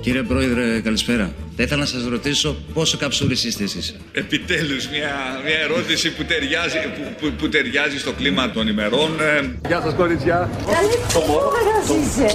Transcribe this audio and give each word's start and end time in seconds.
Κύριε 0.00 0.22
Πρόεδρε, 0.22 0.80
καλησπέρα. 0.80 1.32
Θα 1.56 1.62
ήθελα 1.62 1.80
να 1.80 1.86
σας 1.86 2.04
ρωτήσω 2.08 2.56
πόσο 2.74 2.96
καψούρης 2.96 3.44
είστε 3.44 3.64
εσείς. 3.64 3.96
Επιτέλους, 4.12 4.88
μια, 4.88 5.12
μια 5.44 5.58
ερώτηση 5.58 6.12
που 6.14 6.24
ταιριάζει, 6.24 6.76
που, 6.94 7.02
που, 7.20 7.32
που 7.38 7.48
ταιριάζει 7.48 7.98
στο 7.98 8.12
κλίμα 8.12 8.50
των 8.50 8.68
ημερών. 8.68 9.20
Ε, 9.20 9.50
Γεια 9.68 9.80
σας, 9.80 9.94
κορίτσια. 9.94 10.50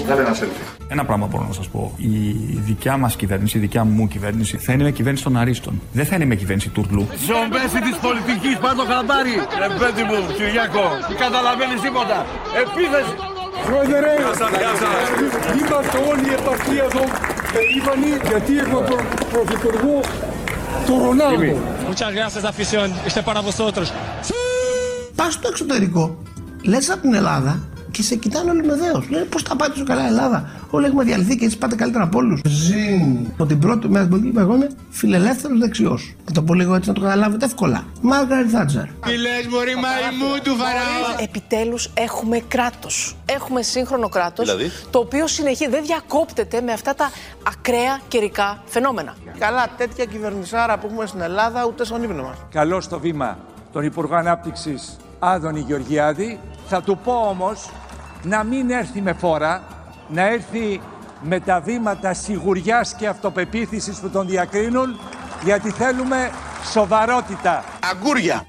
Κάνε 0.08 0.22
ένα 0.22 0.36
selfie. 0.36 0.78
Ένα 0.92 1.06
πράγμα 1.06 1.26
μπορώ 1.28 1.46
να 1.48 1.54
σας 1.54 1.68
πω. 1.68 1.94
Η 1.98 2.36
δικιά 2.70 2.98
μας 2.98 3.16
κυβέρνηση, 3.16 3.58
η 3.58 3.60
δικιά 3.60 3.84
μου 3.84 4.08
κυβέρνηση, 4.08 4.58
θα 4.58 4.74
είναι 4.74 4.84
με 4.84 4.92
κυβέρνηση 4.92 5.24
των 5.24 5.38
Αρίστων. 5.38 5.82
Δεν 5.92 6.06
θα 6.06 6.16
είναι 6.16 6.26
με 6.26 6.36
κυβέρνηση 6.36 6.70
τουρλού. 6.70 7.08
Ζομπέση 7.28 7.80
της 7.88 7.96
πολιτικής, 8.06 8.58
πάντο 8.66 8.84
χαμπάρι. 8.92 9.36
Ρε 9.64 9.70
παιδί 9.80 10.04
μου, 10.10 10.18
Κυριάκο, 10.38 10.86
δεν 11.10 11.18
καταλαβαίνεις 11.18 11.82
τίποτα. 11.82 12.18
Επίθεση. 12.64 13.14
Πρόεδρε, 13.68 14.12
είμαστε 15.62 15.98
όλοι 16.12 16.26
η 16.32 16.34
επαρχία 16.40 16.86
εδώ 17.50 17.60
περήφανοι 17.60 18.08
γιατί 18.30 18.58
έχουμε 18.58 18.88
τον 18.88 19.00
πρωθυπουργό 19.32 20.02
του 20.86 21.00
Ρονάλντο. 21.06 21.58
Muchas 21.90 22.14
gracias, 22.14 22.44
afición. 22.44 22.88
Este 23.08 23.20
es 23.20 23.26
para 23.26 23.42
vosotros. 23.42 23.92
Πας 25.16 25.34
στο 25.34 25.48
εξωτερικό, 25.48 26.18
λες 26.64 26.90
από 26.90 27.02
την 27.02 27.14
Ελλάδα 27.14 27.60
και 27.92 28.04
σε 28.04 28.16
κοιτάνε 28.16 28.52
όλοι 28.52 28.66
με 28.66 28.76
δέος. 28.76 29.10
Λένε 29.10 29.24
πώς 29.24 29.44
τα 29.44 29.56
πάτε 29.56 29.72
τόσο 29.72 29.84
καλά 29.84 30.04
η 30.04 30.06
Ελλάδα; 30.06 30.50
Όλοι 30.70 30.86
έχουμε 30.86 31.04
διαλυθεί 31.04 31.38
και 31.38 31.46
έτσι 31.46 31.58
πάτε 31.58 31.76
καλύτερα 31.76 32.04
από 32.04 32.18
όλους. 32.18 32.42
Ζήν. 32.46 33.28
Από 33.34 33.46
την 33.46 33.60
πρώτη 33.60 33.90
μέρα 33.90 34.04
την 34.04 34.12
πολιτική 34.12 34.38
εγώ 34.38 34.56
είμαι 34.56 34.70
φιλελεύθερος 34.90 35.60
δεξιός. 35.60 36.16
Να 36.26 36.32
το 36.34 36.42
πω 36.42 36.54
λίγο 36.54 36.76
έτσι 36.76 36.90
να 36.90 36.96
το 36.96 37.02
καταλάβετε 37.02 37.46
εύκολα. 37.46 37.86
Μάργαρη 38.02 38.48
Θάτζερ. 38.48 38.84
Τι 38.84 39.18
λες 39.18 39.48
μωρή 39.50 39.76
μαϊμού 39.76 40.36
του 40.44 40.56
Φαραώ. 40.56 41.24
Επιτέλους 41.24 41.90
έχουμε 41.94 42.40
κράτος. 42.48 43.16
Έχουμε 43.26 43.62
σύγχρονο 43.62 44.10
κράτος, 44.10 44.46
Δηλαδή; 44.46 44.72
το 44.90 45.00
οποίο 45.00 45.28
συνεχίζει, 45.28 45.70
δεν 45.70 45.84
διακόπτεται 45.86 46.62
με 46.62 46.72
αυτά 46.72 46.96
τα 46.96 47.12
ακραία 47.48 48.00
καιρικά 48.08 48.64
φαινόμενα. 48.66 49.16
Καλά, 49.40 49.68
τέτοια 49.78 50.06
κυβερνησάρα 50.06 50.78
που 50.78 50.88
έχουμε 50.92 51.06
στην 51.06 51.22
Ελλάδα 51.22 51.66
ούτε 51.66 51.86
στον 51.86 52.04
ύπνο 52.04 52.24
μας. 52.24 52.38
Καλώ 52.52 52.82
στο 52.82 53.00
βήμα 53.00 53.38
τον 53.72 53.84
Υπουργό 53.84 54.16
Ανάπτυξης 54.16 54.98
Άδωνη 55.20 55.60
Γεωργιάδη. 55.60 56.40
Θα 56.68 56.82
του 56.82 57.00
πω 57.04 57.12
όμως 57.12 57.70
να 58.22 58.44
μην 58.44 58.70
έρθει 58.70 59.02
με 59.02 59.14
φόρα, 59.14 59.64
να 60.08 60.22
έρθει 60.22 60.82
με 61.22 61.40
τα 61.40 61.60
βήματα 61.60 62.14
σιγουριάς 62.14 62.96
και 62.96 63.08
αυτοπεποίθησης 63.08 64.00
που 64.00 64.10
τον 64.10 64.28
διακρίνουν, 64.28 65.00
γιατί 65.44 65.72
θέλουμε 65.72 66.32
σοβαρότητα. 66.72 67.64
Αγκούρια. 67.92 68.46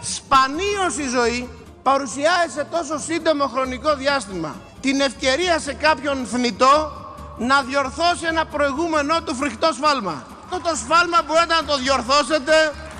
Σπανίως 0.00 0.98
η 0.98 1.08
ζωή 1.08 1.48
παρουσιάζει 1.82 2.52
σε 2.54 2.64
τόσο 2.70 2.98
σύντομο 2.98 3.46
χρονικό 3.46 3.94
διάστημα 3.94 4.54
την 4.80 5.00
ευκαιρία 5.00 5.58
σε 5.58 5.72
κάποιον 5.74 6.26
θνητό 6.26 6.92
να 7.38 7.62
διορθώσει 7.62 8.24
ένα 8.26 8.44
προηγούμενό 8.46 9.22
του 9.22 9.34
φρικτό 9.34 9.72
σφάλμα. 9.72 10.24
Αυτό 10.44 10.60
το 10.68 10.76
σφάλμα 10.76 11.18
μπορείτε 11.26 11.54
να 11.60 11.64
το 11.64 11.76
διορθώσετε 11.76 12.54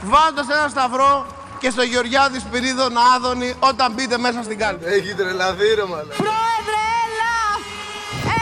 βάζοντας 0.05 0.47
ένα 0.57 0.69
σταυρό 0.69 1.27
και 1.63 1.71
στο 1.71 1.83
Γεωργιάδη 1.83 2.39
Σπυρίδων 2.39 2.93
Άδωνη 3.15 3.55
όταν 3.59 3.93
μπείτε 3.95 4.19
μέσα 4.19 4.43
στην 4.43 4.59
κάλπη. 4.59 4.85
Έχει 4.85 5.15
τρελαθεί 5.15 5.69
ρε 5.79 5.85
μαλάκα. 5.91 6.17
Πρόεδρε, 6.25 6.83
έλα! 7.05 7.37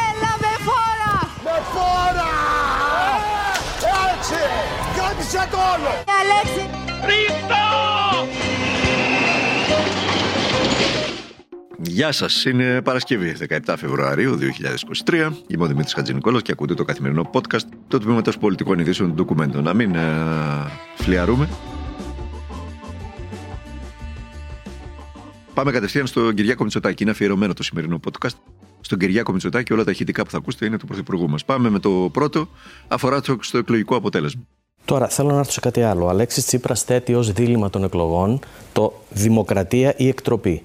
Έλα 0.07 0.33
με 0.43 0.53
φόρα! 0.67 1.15
Με 1.47 1.57
φόρα! 1.73 2.33
Έτσι! 4.11 4.41
Κράτησε 4.97 5.49
το 5.51 5.59
όλο! 5.75 5.91
Αλέξη! 6.19 6.65
Γεια 11.83 12.13
σας, 12.13 12.45
είναι 12.45 12.83
Παρασκευή 12.83 13.37
17 13.67 13.75
Φεβρουαρίου 13.77 14.39
2023. 15.07 15.31
Είμαι 15.47 15.65
ο 15.65 15.67
Δημήτρης 15.67 15.95
Χατζηνικόλας 15.95 16.43
και 16.43 16.53
ακούτε 16.53 16.75
το 16.75 16.85
καθημερινό 16.85 17.31
podcast 17.33 17.65
του 17.89 17.99
Τμήματος 17.99 18.39
Πολιτικών 18.39 18.79
Ειδήσεων 18.79 19.09
του 19.09 19.15
Ντοκουμέντου. 19.15 19.63
Να 19.63 19.75
μην 19.75 19.95
ε, 19.95 20.01
φλιαρούμε. 20.95 21.49
Πάμε 25.61 25.73
κατευθείαν 25.73 26.07
στον 26.07 26.35
Κυριάκο 26.35 26.63
Μητσοτάκη. 26.63 27.03
Είναι 27.03 27.13
αφιερωμένο 27.13 27.53
το 27.53 27.63
σημερινό 27.63 28.01
podcast. 28.05 28.35
Στον 28.81 28.99
Κυριάκο 28.99 29.33
Μητσοτάκη, 29.33 29.73
όλα 29.73 29.85
τα 29.85 29.91
ηχητικά 29.91 30.25
που 30.25 30.31
θα 30.31 30.37
ακούσετε 30.37 30.67
είναι 30.67 30.79
του 30.79 30.87
Πρωθυπουργού 30.87 31.29
μας. 31.29 31.45
Πάμε 31.45 31.71
με 31.71 31.79
το 31.79 31.91
πρώτο, 32.13 32.49
αφορά 32.89 33.21
το, 33.21 33.37
στο 33.41 33.59
εκλογικό 33.59 33.97
αποτέλεσμα. 33.97 34.43
Τώρα 34.85 35.09
θέλω 35.09 35.31
να 35.31 35.39
έρθω 35.39 35.51
σε 35.51 35.61
κάτι 35.61 35.83
άλλο. 35.83 36.05
Ο 36.05 36.09
Αλέξης 36.09 36.45
Τσίπρας 36.45 36.83
θέτει 36.83 37.15
ως 37.15 37.33
δίλημα 37.33 37.71
των 37.71 37.85
εκλογών 37.85 38.41
το 38.73 38.93
δημοκρατία 39.11 39.95
ή 39.97 40.09
εκτροπή. 40.09 40.63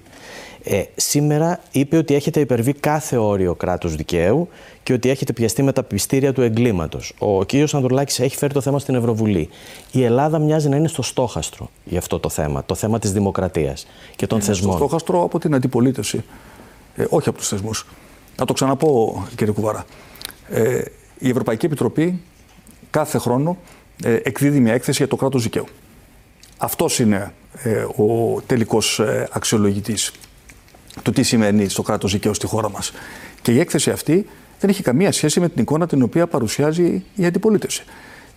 Ε, 0.68 0.84
σήμερα 0.96 1.60
είπε 1.70 1.96
ότι 1.96 2.14
έχετε 2.14 2.40
υπερβεί 2.40 2.72
κάθε 2.72 3.16
όριο 3.16 3.54
κράτους 3.54 3.94
δικαίου 3.94 4.48
και 4.82 4.92
ότι 4.92 5.10
έχετε 5.10 5.32
πιαστεί 5.32 5.62
με 5.62 5.72
τα 5.72 5.82
πιστήρια 5.82 6.32
του 6.32 6.42
εγκλήματος. 6.42 7.12
Ο 7.18 7.44
κ. 7.44 7.50
Ανδρουλάκης 7.72 8.20
έχει 8.20 8.36
φέρει 8.36 8.52
το 8.52 8.60
θέμα 8.60 8.78
στην 8.78 8.94
Ευρωβουλή. 8.94 9.48
Η 9.92 10.04
Ελλάδα 10.04 10.38
μοιάζει 10.38 10.68
να 10.68 10.76
είναι 10.76 10.88
στο 10.88 11.02
στόχαστρο 11.02 11.70
για 11.84 11.98
αυτό 11.98 12.18
το 12.18 12.28
θέμα, 12.28 12.64
το 12.64 12.74
θέμα 12.74 12.98
της 12.98 13.12
δημοκρατίας 13.12 13.86
και 14.16 14.26
των 14.26 14.40
Στο 14.42 14.52
θεσμών. 14.52 14.76
στόχαστρο 14.76 15.22
από 15.22 15.38
την 15.38 15.54
αντιπολίτευση. 15.54 16.24
Ε, 16.94 17.04
όχι 17.08 17.28
από 17.28 17.38
τους 17.38 17.48
θεσμούς. 17.48 17.86
Να 18.38 18.44
το 18.44 18.52
ξαναπώ, 18.52 19.24
κύριε 19.36 19.52
Κουβάρα. 19.52 19.84
Ε, 20.48 20.80
η 21.18 21.28
Ευρωπαϊκή 21.28 21.66
Επιτροπή 21.66 22.20
κάθε 22.90 23.18
χρόνο 23.18 23.56
ε, 24.04 24.14
εκδίδει 24.22 24.60
μια 24.60 24.72
έκθεση 24.72 24.98
για 24.98 25.08
το 25.08 25.16
κράτος 25.16 25.42
δικαίου. 25.42 25.66
Αυτός 26.58 26.98
είναι 26.98 27.32
ε, 27.62 27.86
ο 27.96 28.40
τελικός 28.46 28.98
ε, 28.98 29.28
αξιολογητής 29.32 30.12
του 31.02 31.12
τι 31.12 31.22
σημαίνει 31.22 31.68
στο 31.68 31.82
κράτος 31.82 32.12
δικαίου 32.12 32.34
στη 32.34 32.46
χώρα 32.46 32.70
μας. 32.70 32.92
Και 33.42 33.52
η 33.52 33.60
έκθεση 33.60 33.90
αυτή 33.90 34.26
δεν 34.60 34.70
έχει 34.70 34.82
καμία 34.82 35.12
σχέση 35.12 35.40
με 35.40 35.48
την 35.48 35.62
εικόνα 35.62 35.86
την 35.86 36.02
οποία 36.02 36.26
παρουσιάζει 36.26 37.04
η 37.14 37.26
αντιπολίτευση. 37.26 37.84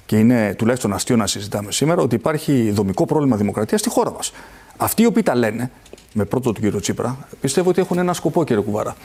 Και 0.06 0.18
είναι 0.18 0.53
τουλάχιστον 0.58 0.94
αστείο 0.94 1.16
να 1.16 1.28
συζητάμε 1.28 1.72
σήμερα 1.72 2.02
ότι 2.02 2.16
υπάρχει 2.16 2.72
δομικό 2.72 3.06
πρόβλημα 3.06 3.36
δημοκρατίας 3.36 3.80
στη 3.80 3.90
χώρα 3.90 4.12
μας. 4.12 4.31
Αυτοί 4.78 5.02
οι 5.02 5.06
οποίοι 5.06 5.24
τα 5.24 5.36
λένε, 5.36 5.72
με 6.14 6.25
πρώτο 6.25 6.52
τον 6.52 6.64
κύριο 6.64 6.80
Τσίπρα, 6.80 7.28
πιστεύω 7.42 7.70
ότι 7.70 7.81
έχουν 7.81 7.97
ένα 7.97 8.14
σκοπό, 8.14 8.44
κύριε 8.44 8.64
Κουβάρα. 8.64 8.96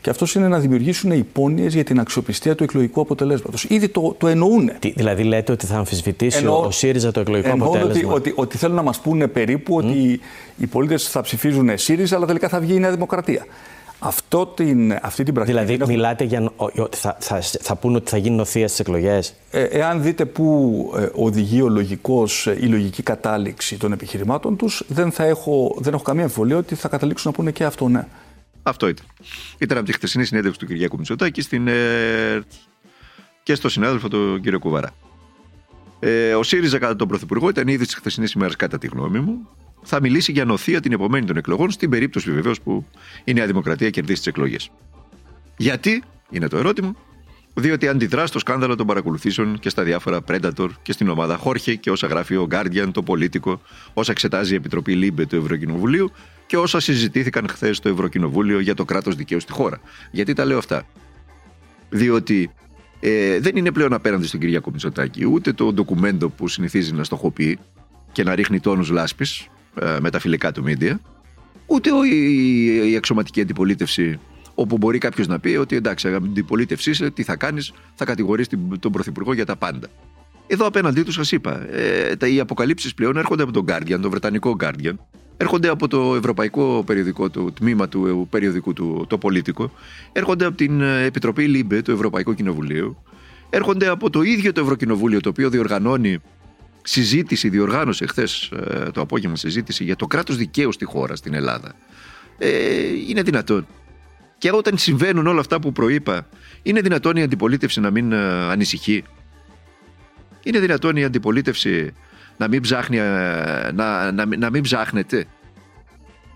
Και 0.00 0.10
αυτό 0.10 0.26
είναι 0.36 0.48
να 0.48 0.58
δημιουργήσουν 0.58 1.10
υπόνοιες 1.10 1.74
για 1.74 1.84
την 1.84 2.00
αξιοπιστία 2.00 2.54
του 2.54 2.62
εκλογικού 2.64 3.00
αποτελέσματος. 3.00 3.64
Ήδη 3.64 3.88
το, 3.88 4.14
το 4.18 4.26
εννοούν. 4.26 4.70
Τι, 4.78 4.92
δηλαδή 4.96 5.22
λέτε 5.22 5.52
ότι 5.52 5.66
θα 5.66 5.76
αμφισβητήσει 5.76 6.38
Εννοώ- 6.38 6.64
ο 6.66 6.70
ΣΥΡΙΖΑ 6.70 7.10
το 7.12 7.20
εκλογικό 7.20 7.48
Εννοώ 7.48 7.68
ότι, 7.68 7.78
αποτέλεσμα; 7.78 8.12
ότι, 8.12 8.32
ότι 8.36 8.56
θέλουν 8.58 8.76
να 8.76 8.82
μας 8.82 9.00
πούνε 9.00 9.26
περίπου 9.26 9.76
ότι 9.76 10.20
οι 10.56 10.66
πολίτες 10.66 11.08
θα 11.08 11.20
ψηφίζουν 11.20 11.70
ΣΥΡΙΖΑ, 11.78 12.16
αλλά 12.16 12.26
τελικά 12.26 12.48
θα 12.48 12.60
βγει 12.60 12.74
η 12.74 12.78
Νέα 12.78 12.90
Δημοκρατία. 12.90 13.46
Αυτό 14.00 14.46
την, 14.46 14.98
αυτή 15.02 15.22
την 15.22 15.34
πρακτική. 15.34 15.58
Δηλαδή 15.58 15.72
την 15.72 15.82
έχουν- 15.82 15.94
μιλάτε 15.94 16.24
για 16.24 16.40
νο- 16.40 16.52
ο- 16.56 16.82
ότι 16.82 16.96
θα, 16.96 17.16
θα, 17.20 17.40
θα 17.40 17.76
πούνε 17.76 17.96
ότι 17.96 18.10
θα 18.10 18.16
γίνει 18.16 18.36
νοθεία 18.36 18.66
στις 18.68 18.80
εκλογές; 18.80 19.34
Ε, 19.50 19.62
εάν 19.62 20.02
δείτε 20.02 20.24
πού 20.24 20.74
ε, 20.98 21.06
οδηγεί 21.14 21.62
ο 21.62 21.68
λογικός, 21.68 22.46
ε, 22.46 22.56
η 22.60 22.66
λογική 22.66 23.02
κατάληξη 23.02 23.76
των 23.76 23.92
επιχειρημάτων 23.92 24.56
τους, 24.56 24.84
δεν, 24.88 25.12
θα 25.12 25.24
έχω, 25.24 25.74
δεν 25.78 25.94
έχω 25.94 26.02
καμία 26.02 26.22
αμφιβολία 26.24 26.56
ότι 26.56 26.74
θα 26.74 26.88
καταλήξουν 26.88 27.30
να 27.30 27.36
πούνε 27.36 27.50
και 27.50 27.64
αυτό, 27.64 27.88
ναι. 27.88 28.06
Αυτό 28.68 28.88
ήταν. 28.88 29.06
Ήταν 29.58 29.78
από 29.78 29.86
τη 29.86 29.92
χθεσινή 29.92 30.24
συνέντευξη 30.24 30.58
του 30.58 30.66
Κυριάκου 30.66 30.96
Μητσοτάκη 30.96 31.40
στην 31.40 31.68
ΕΡΤ 31.68 32.50
και 33.42 33.54
στο 33.54 33.68
συνάδελφο 33.68 34.08
τον 34.08 34.40
κύριο 34.40 34.58
Κουβαρά. 34.58 34.90
Ε, 36.00 36.34
ο 36.34 36.42
ΣΥΡΙΖΑ 36.42 36.78
κατά 36.78 36.96
τον 36.96 37.08
Πρωθυπουργό 37.08 37.48
ήταν 37.48 37.68
ήδη 37.68 37.86
τη 37.86 37.94
χθεσινή 37.94 38.26
ημέρα, 38.36 38.54
κατά 38.56 38.78
τη 38.78 38.86
γνώμη 38.86 39.18
μου. 39.20 39.48
Θα 39.82 40.00
μιλήσει 40.00 40.32
για 40.32 40.44
νοθεία 40.44 40.80
την 40.80 40.92
επομένη 40.92 41.26
των 41.26 41.36
εκλογών, 41.36 41.70
στην 41.70 41.90
περίπτωση 41.90 42.32
βεβαίως 42.32 42.60
που 42.60 42.86
η 43.24 43.32
Νέα 43.32 43.46
Δημοκρατία 43.46 43.90
κερδίσει 43.90 44.18
τις 44.18 44.26
εκλογές. 44.26 44.70
Γιατί, 45.56 46.02
είναι 46.30 46.48
το 46.48 46.56
ερώτημα, 46.56 46.94
διότι 47.54 47.88
αντιδρά 47.88 48.26
στο 48.26 48.38
σκάνδαλο 48.38 48.74
των 48.74 48.86
παρακολουθήσεων 48.86 49.58
και 49.58 49.68
στα 49.68 49.82
διάφορα 49.82 50.20
Predator 50.28 50.68
και 50.82 50.92
στην 50.92 51.08
ομάδα 51.08 51.36
Χόρχε 51.36 51.74
και 51.74 51.90
όσα 51.90 52.06
γράφει 52.06 52.36
ο 52.36 52.46
Guardian, 52.50 52.88
το 52.92 53.02
Πολίτικο, 53.02 53.60
όσα 53.94 54.10
εξετάζει 54.10 54.52
η 54.52 54.56
Επιτροπή 54.56 54.94
LIBE 54.94 55.26
του 55.26 55.36
Ευρωκοινοβουλίου 55.36 56.12
και 56.48 56.56
όσα 56.56 56.80
συζητήθηκαν 56.80 57.48
χθες 57.48 57.76
στο 57.76 57.88
Ευρωκοινοβούλιο 57.88 58.60
για 58.60 58.74
το 58.74 58.84
κράτος 58.84 59.14
δικαίου 59.14 59.40
στη 59.40 59.52
χώρα. 59.52 59.80
Γιατί 60.10 60.32
τα 60.32 60.44
λέω 60.44 60.58
αυτά. 60.58 60.82
Διότι 61.90 62.50
ε, 63.00 63.38
δεν 63.40 63.56
είναι 63.56 63.72
πλέον 63.72 63.92
απέναντι 63.92 64.26
στον 64.26 64.40
Κυριάκο 64.40 64.70
Μητσοτάκη 64.70 65.24
ούτε 65.26 65.52
το 65.52 65.72
Documento 65.72 66.28
που 66.28 66.48
συνηθίζει 66.48 66.92
να 66.92 67.04
στοχοποιεί 67.04 67.58
και 68.12 68.22
να 68.22 68.34
ρίχνει 68.34 68.60
τόνους 68.60 68.90
λάσπης 68.90 69.46
ε, 69.80 69.96
με 70.00 70.10
τα 70.10 70.18
φιλικά 70.18 70.52
του 70.52 70.62
μίντια, 70.62 71.00
ούτε 71.66 71.92
ο- 71.92 72.04
η, 72.04 72.90
η 72.90 72.96
αξιωματική 72.96 73.40
αντιπολίτευση 73.40 74.18
όπου 74.54 74.76
μπορεί 74.78 74.98
κάποιος 74.98 75.26
να 75.26 75.38
πει 75.40 75.48
ότι 75.48 75.76
εντάξει, 75.76 76.08
αντιπολίτευση 76.14 76.90
είσαι, 76.90 77.10
τι 77.10 77.22
θα 77.22 77.36
κάνεις, 77.36 77.72
θα 77.94 78.04
κατηγορήσει 78.04 78.48
τον 78.80 78.92
Πρωθυπουργό 78.92 79.32
για 79.32 79.46
τα 79.46 79.56
πάντα. 79.56 79.88
Εδώ 80.46 80.66
απέναντί 80.66 81.02
τους 81.02 81.14
σας 81.14 81.32
είπα, 81.32 81.66
ε, 81.74 82.16
τα, 82.16 82.26
οι 82.28 82.40
αποκαλύψεις 82.40 82.94
πλέον 82.94 83.16
έρχονται 83.16 83.42
από 83.42 83.52
τον 83.52 83.64
Guardian, 83.68 83.98
τον 84.00 84.10
Βρετανικό 84.10 84.56
Guardian, 84.60 84.94
έρχονται 85.40 85.68
από 85.68 85.88
το 85.88 86.14
ευρωπαϊκό 86.14 86.82
περιοδικό, 86.86 87.30
το 87.30 87.52
τμήμα 87.52 87.88
του 87.88 88.06
ε, 88.06 88.26
περιοδικού 88.30 88.72
του, 88.72 89.04
το 89.08 89.18
Politico, 89.18 89.72
έρχονται 90.12 90.44
από 90.44 90.56
την 90.56 90.80
ε, 90.80 91.04
Επιτροπή 91.04 91.46
LIBE 91.46 91.82
του 91.82 91.90
Ευρωπαϊκού 91.90 92.34
Κοινοβουλίου, 92.34 93.02
έρχονται 93.50 93.88
από 93.88 94.10
το 94.10 94.22
ίδιο 94.22 94.52
το 94.52 94.60
Ευρωκοινοβούλιο, 94.60 95.20
το 95.20 95.28
οποίο 95.28 95.50
διοργανώνει 95.50 96.18
συζήτηση, 96.82 97.48
διοργάνωσε 97.48 98.06
χθες 98.06 98.52
το 98.92 99.00
απόγευμα 99.00 99.36
συζήτηση 99.36 99.84
για 99.84 99.96
το 99.96 100.06
κράτος 100.06 100.36
δικαίου 100.36 100.72
στη 100.72 100.84
χώρα, 100.84 101.16
στην 101.16 101.34
Ελλάδα. 101.34 101.74
Ε, 102.38 102.50
είναι 103.08 103.22
δυνατόν. 103.22 103.66
Και 104.38 104.50
όταν 104.52 104.78
συμβαίνουν 104.78 105.26
όλα 105.26 105.40
αυτά 105.40 105.60
που 105.60 105.72
προείπα, 105.72 106.28
είναι 106.62 106.80
δυνατόν 106.80 107.16
η 107.16 107.22
αντιπολίτευση 107.22 107.80
να 107.80 107.90
μην 107.90 108.12
ε, 108.12 108.16
ανησυχεί. 108.50 109.04
Είναι 110.42 110.58
δυνατόν 110.58 110.96
η 110.96 111.04
αντιπολίτευση 111.04 111.92
να 112.38 112.48
μην, 112.48 112.60
ψάχνει, 112.60 112.96
ε, 112.96 113.70
να, 113.74 114.12
να, 114.12 114.26
να 114.36 114.50
μην 114.50 114.62
ψάχνεται. 114.62 115.26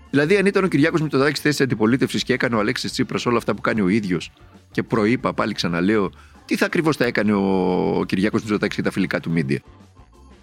Δηλαδή, 0.09 0.37
αν 0.37 0.45
ήταν 0.45 0.63
ο 0.63 0.67
Κυριάκος 0.67 1.01
Μητσοτάκη 1.01 1.35
στη 1.35 1.47
θέση 1.47 1.63
αντιπολίτευσης 1.63 2.23
και 2.23 2.33
έκανε 2.33 2.55
ο 2.55 2.59
Αλέξης 2.59 2.91
Τσίπρας 2.91 3.25
όλα 3.25 3.37
αυτά 3.37 3.53
που 3.53 3.61
κάνει 3.61 3.81
ο 3.81 3.87
ίδιος 3.87 4.31
και 4.71 4.83
προείπα, 4.83 5.33
πάλι 5.33 5.53
ξαναλέω, 5.53 6.11
τι 6.45 6.55
θα 6.55 6.65
ακριβώς 6.65 6.97
θα 6.97 7.05
έκανε 7.05 7.33
ο 7.33 8.03
Κυριάκος 8.07 8.41
Μητσοτάκη 8.41 8.75
και 8.75 8.81
τα 8.81 8.91
φιλικά 8.91 9.19
του 9.19 9.31
μίντια. 9.31 9.61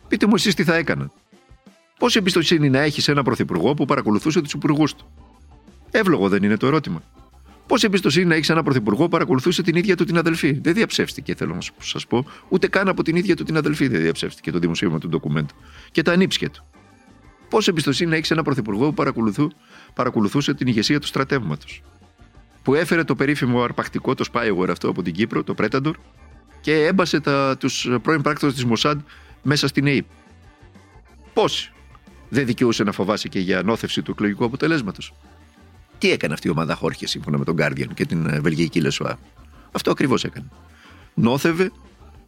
Πείτε 0.09 0.27
μου 0.27 0.35
εσείς 0.35 0.55
τι 0.55 0.65
θα 0.65 0.75
έκαναν. 0.75 1.13
Πόση 1.99 2.19
εμπιστοσύνη 2.19 2.71
να 2.71 2.81
έχεις 2.81 3.09
ένα 3.09 3.23
πρωθυπουργό 3.23 3.75
που 3.75 3.85
παρακολουθούσε 3.85 4.41
τους 4.41 4.53
υπουργούς 4.53 4.95
του; 4.95 5.07
Εύλογο 5.91 6.29
δεν 6.29 6.43
είναι 6.43 6.57
το 6.57 6.67
ερώτημα. 6.67 7.03
Πόση 7.71 7.87
εμπιστοσύνη 7.87 8.27
να 8.27 8.35
έχει 8.35 8.53
ένα 8.53 8.63
πρωθυπουργό 8.63 9.03
που 9.03 9.09
παρακολουθούσε 9.09 9.63
την 9.63 9.77
ίδια 9.77 9.97
του 9.97 10.05
την 10.05 10.19
αδελφή. 10.19 10.59
Δεν 10.63 10.75
διαψεύστηκε, 10.75 11.35
θέλω 11.35 11.55
να 11.55 11.61
σας 11.79 12.07
πω. 12.07 12.27
Ούτε 12.49 12.69
καν 12.69 12.89
από 12.89 13.03
την 13.03 13.17
ίδια 13.17 13.37
του 13.37 13.45
την 13.45 13.57
αδελφή 13.57 13.89
δεν 13.89 14.01
διαψεύστηκε 14.01 14.51
το 14.51 14.59
δημοσίευμα 14.59 14.99
του 14.99 15.09
ντοκουμέντου. 15.09 15.55
Και 15.91 16.03
τα 16.03 16.13
ανήψια 16.13 16.51
του. 16.51 16.65
Πόση 17.49 17.71
εμπιστοσύνη 17.71 18.11
να 18.11 18.17
έχει 18.17 18.33
ένα 18.33 18.43
πρωθυπουργό 18.43 18.93
που 18.93 19.05
παρακολουθούσε 19.95 20.55
την 20.55 20.67
ηγεσία 20.67 21.01
του 21.01 21.07
στρατεύματος. 21.07 21.83
Που 22.63 22.75
έφερε 22.75 23.05
το 23.05 23.15
περίφημο 23.15 23.63
αρπακτικό, 23.63 24.15
το 24.15 24.25
Spyware 24.33 24.69
αυτό 24.71 24.89
από 24.89 25.03
την 25.03 25.13
Κύπρο, 25.13 25.45
το 25.45 25.55
Predator, 25.59 25.93
και 26.61 26.87
έμπασε 26.87 27.21
τους 27.59 27.89
πρώην 28.03 28.23
πράκτορες 28.23 28.55
της 28.55 28.65
Μοσάντ 28.65 29.01
μέσα 29.43 29.69
στην 29.69 29.87
ΑΕΠ. 29.87 30.07
Πώς 31.33 31.73
δεν 32.29 32.47
δικαιούσαι 32.47 32.85
να 32.85 32.93
φοβάσαι 32.93 33.29
και 33.29 33.39
για 33.39 33.59
νόθευση 33.59 34.03
του 34.03 34.11
εκλογικού 34.11 34.45
αποτελέσματος. 34.45 35.15
Τι 36.01 36.11
έκανε 36.11 36.35
αυτή 36.35 36.49
η 36.49 36.51
ομάδα 36.51 36.75
Χόρχε 36.75 37.07
σύμφωνα 37.07 37.39
με 37.39 37.45
τον 37.45 37.57
Guardian 37.59 37.89
και 37.95 38.07
την 38.07 38.27
ε, 38.27 38.41
βελγική 38.41 38.81
Le 38.81 38.91
Soir; 38.91 39.19
Αυτό 39.73 39.91
ακριβώς 39.91 40.25
έκανε. 40.25 40.47
Νόθευε, 41.15 41.73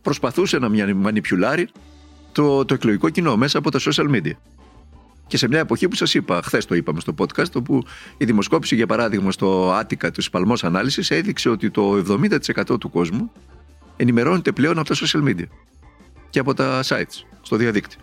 προσπαθούσε 0.02 0.58
να 0.58 0.94
μανιπιουλάρει 0.94 1.68
το, 2.32 2.64
το 2.64 2.74
εκλογικό 2.74 3.08
κοινό 3.08 3.36
μέσα 3.36 3.58
από 3.58 3.70
τα 3.70 3.78
social 3.80 4.10
media. 4.10 4.32
Και 5.26 5.36
σε 5.36 5.48
μια 5.48 5.58
εποχή 5.58 5.88
που 5.88 5.96
σας 5.96 6.14
είπα, 6.14 6.42
χθες 6.42 6.64
το 6.66 6.74
είπαμε 6.74 7.00
στο 7.00 7.14
podcast, 7.18 7.52
όπου 7.54 7.82
η 8.16 8.24
δημοσκόπηση, 8.24 8.74
για 8.74 8.86
παράδειγμα, 8.86 9.30
στο 9.30 9.72
Attica 9.72 10.10
TV 10.10 10.22
Palmos 10.30 10.64
Analysis 10.64 11.10
έδειξε 11.10 11.48
ότι 11.48 11.70
το 11.70 12.04
70% 12.08 12.80
του 12.80 12.90
κόσμου 12.90 13.32
ενημερώνεται 13.96 14.52
πλέον 14.52 14.78
από 14.78 14.88
τα 14.88 14.94
social 14.94 15.28
media 15.28 15.46
και 16.30 16.38
από 16.38 16.54
τα 16.54 16.82
sites 16.84 17.24
στο 17.42 17.56
διαδίκτυο. 17.56 18.00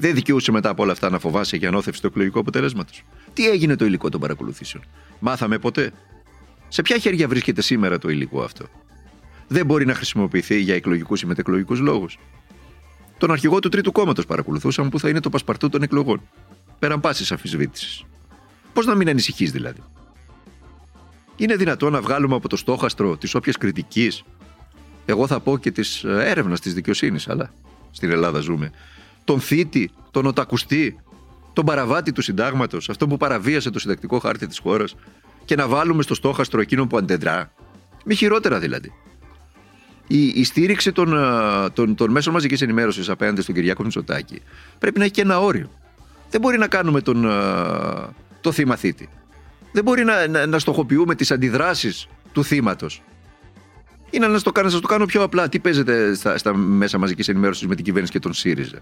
Δεν 0.00 0.14
δικαιούσε 0.14 0.52
μετά 0.52 0.68
από 0.68 0.82
όλα 0.82 0.92
αυτά 0.92 1.10
να 1.10 1.18
φοβάσαι 1.18 1.56
για 1.56 1.68
ανώθευση 1.68 2.00
του 2.00 2.06
εκλογικού 2.06 2.38
αποτελέσματος. 2.38 3.04
Τι 3.32 3.48
έγινε 3.48 3.76
το 3.76 3.84
υλικό 3.84 4.08
των 4.08 4.20
παρακολουθήσεων; 4.20 4.84
Μάθαμε 5.18 5.58
ποτέ; 5.58 5.92
Σε 6.68 6.82
ποια 6.82 6.98
χέρια 6.98 7.28
βρίσκεται 7.28 7.62
σήμερα 7.62 7.98
το 7.98 8.08
υλικό 8.08 8.42
αυτό; 8.42 8.64
Δεν 9.48 9.66
μπορεί 9.66 9.86
να 9.86 9.94
χρησιμοποιηθεί 9.94 10.60
για 10.60 10.74
εκλογικούς 10.74 11.22
ή 11.22 11.26
μετεκλογικούς 11.26 11.80
λόγους. 11.80 12.18
Τον 13.18 13.30
αρχηγό 13.30 13.58
του 13.58 13.68
Τρίτου 13.68 13.92
Κόμματος 13.92 14.26
παρακολουθούσαν 14.26 14.88
που 14.88 14.98
θα 14.98 15.08
είναι 15.08 15.20
το 15.20 15.30
πασπαρτού 15.30 15.68
των 15.68 15.82
εκλογών. 15.82 16.22
Πέραν 16.78 17.00
πάσης 17.00 17.32
αμφισβήτηση. 17.32 18.04
Πώς 18.72 18.86
να 18.86 18.94
μην 18.94 19.08
ανησυχείς 19.08 19.50
δηλαδή; 19.50 19.82
Είναι 21.36 21.56
δυνατό 21.56 21.90
να 21.90 22.00
βγάλουμε 22.00 22.34
από 22.34 22.48
το 22.48 22.56
στόχαστρο 22.56 23.16
τη 23.16 23.30
όποια 23.34 23.52
κριτικής, 23.58 24.24
εγώ 25.06 25.26
θα 25.26 25.40
πω 25.40 25.58
και 25.58 25.70
τη 25.70 25.88
ε, 26.04 26.30
έρευνα 26.30 26.58
της 26.58 26.74
δικαιοσύνης, 26.74 27.28
αλλά 27.28 27.52
στην 27.90 28.10
Ελλάδα 28.10 28.40
ζούμε, 28.40 28.70
τον 29.30 29.40
θήτη, 29.40 29.90
τον 30.10 30.26
οτακουστή, 30.26 31.00
τον 31.52 31.64
παραβάτη 31.64 32.12
του 32.12 32.22
συντάγματος, 32.22 32.88
αυτό 32.88 33.06
που 33.06 33.16
παραβίασε 33.16 33.70
το 33.70 33.78
συντακτικό 33.78 34.18
χάρτη 34.18 34.46
της 34.46 34.58
χώρας, 34.58 34.94
και 35.44 35.54
να 35.54 35.68
βάλουμε 35.68 36.02
στο 36.02 36.14
στόχαστρο 36.14 36.60
εκείνο 36.60 36.86
που 36.86 36.96
αντεδρά. 36.96 37.52
Μη 38.04 38.14
χειρότερα 38.14 38.58
δηλαδή. 38.58 38.92
Η, 40.06 40.26
η 40.26 40.44
στήριξη 40.44 40.92
των, 40.92 41.14
των, 41.72 41.94
των 41.94 42.10
μέσων 42.10 42.32
μαζικής 42.32 42.62
ενημέρωσης 42.62 43.08
απέναντι 43.08 43.42
στον 43.42 43.54
Κυριάκο 43.54 43.82
Μητσοτάκη 43.82 44.42
πρέπει 44.78 44.98
να 44.98 45.04
έχει 45.04 45.12
και 45.12 45.20
ένα 45.20 45.40
όριο. 45.40 45.70
Δεν 46.30 46.40
μπορεί 46.40 46.58
να 46.58 46.66
κάνουμε 46.66 47.00
τον, 47.00 47.22
το 48.40 48.52
θύμα 48.52 48.76
θήτη. 48.76 49.08
Δεν 49.72 49.84
μπορεί 49.84 50.04
να, 50.04 50.26
να, 50.28 50.46
να 50.46 50.58
στοχοποιούμε 50.58 51.14
τις 51.14 51.30
αντιδράσεις 51.30 52.06
του 52.32 52.44
θύματος. 52.44 53.02
Είναι 54.10 54.26
να, 54.26 54.40
το, 54.40 54.62
να 54.62 54.68
σας 54.68 54.80
το 54.80 54.88
κάνω 54.88 55.06
πιο 55.06 55.22
απλά. 55.22 55.48
Τι 55.48 55.58
παίζεται 55.58 56.14
στα, 56.14 56.38
στα 56.38 56.56
μέσα 56.56 56.98
μαζικής 56.98 57.28
ενημέρωσης 57.28 57.66
με 57.66 57.74
την 57.74 57.84
κυβέρνηση 57.84 58.12
και 58.12 58.18
τον 58.18 58.32
ΣΥΡΙΖΑ; 58.32 58.78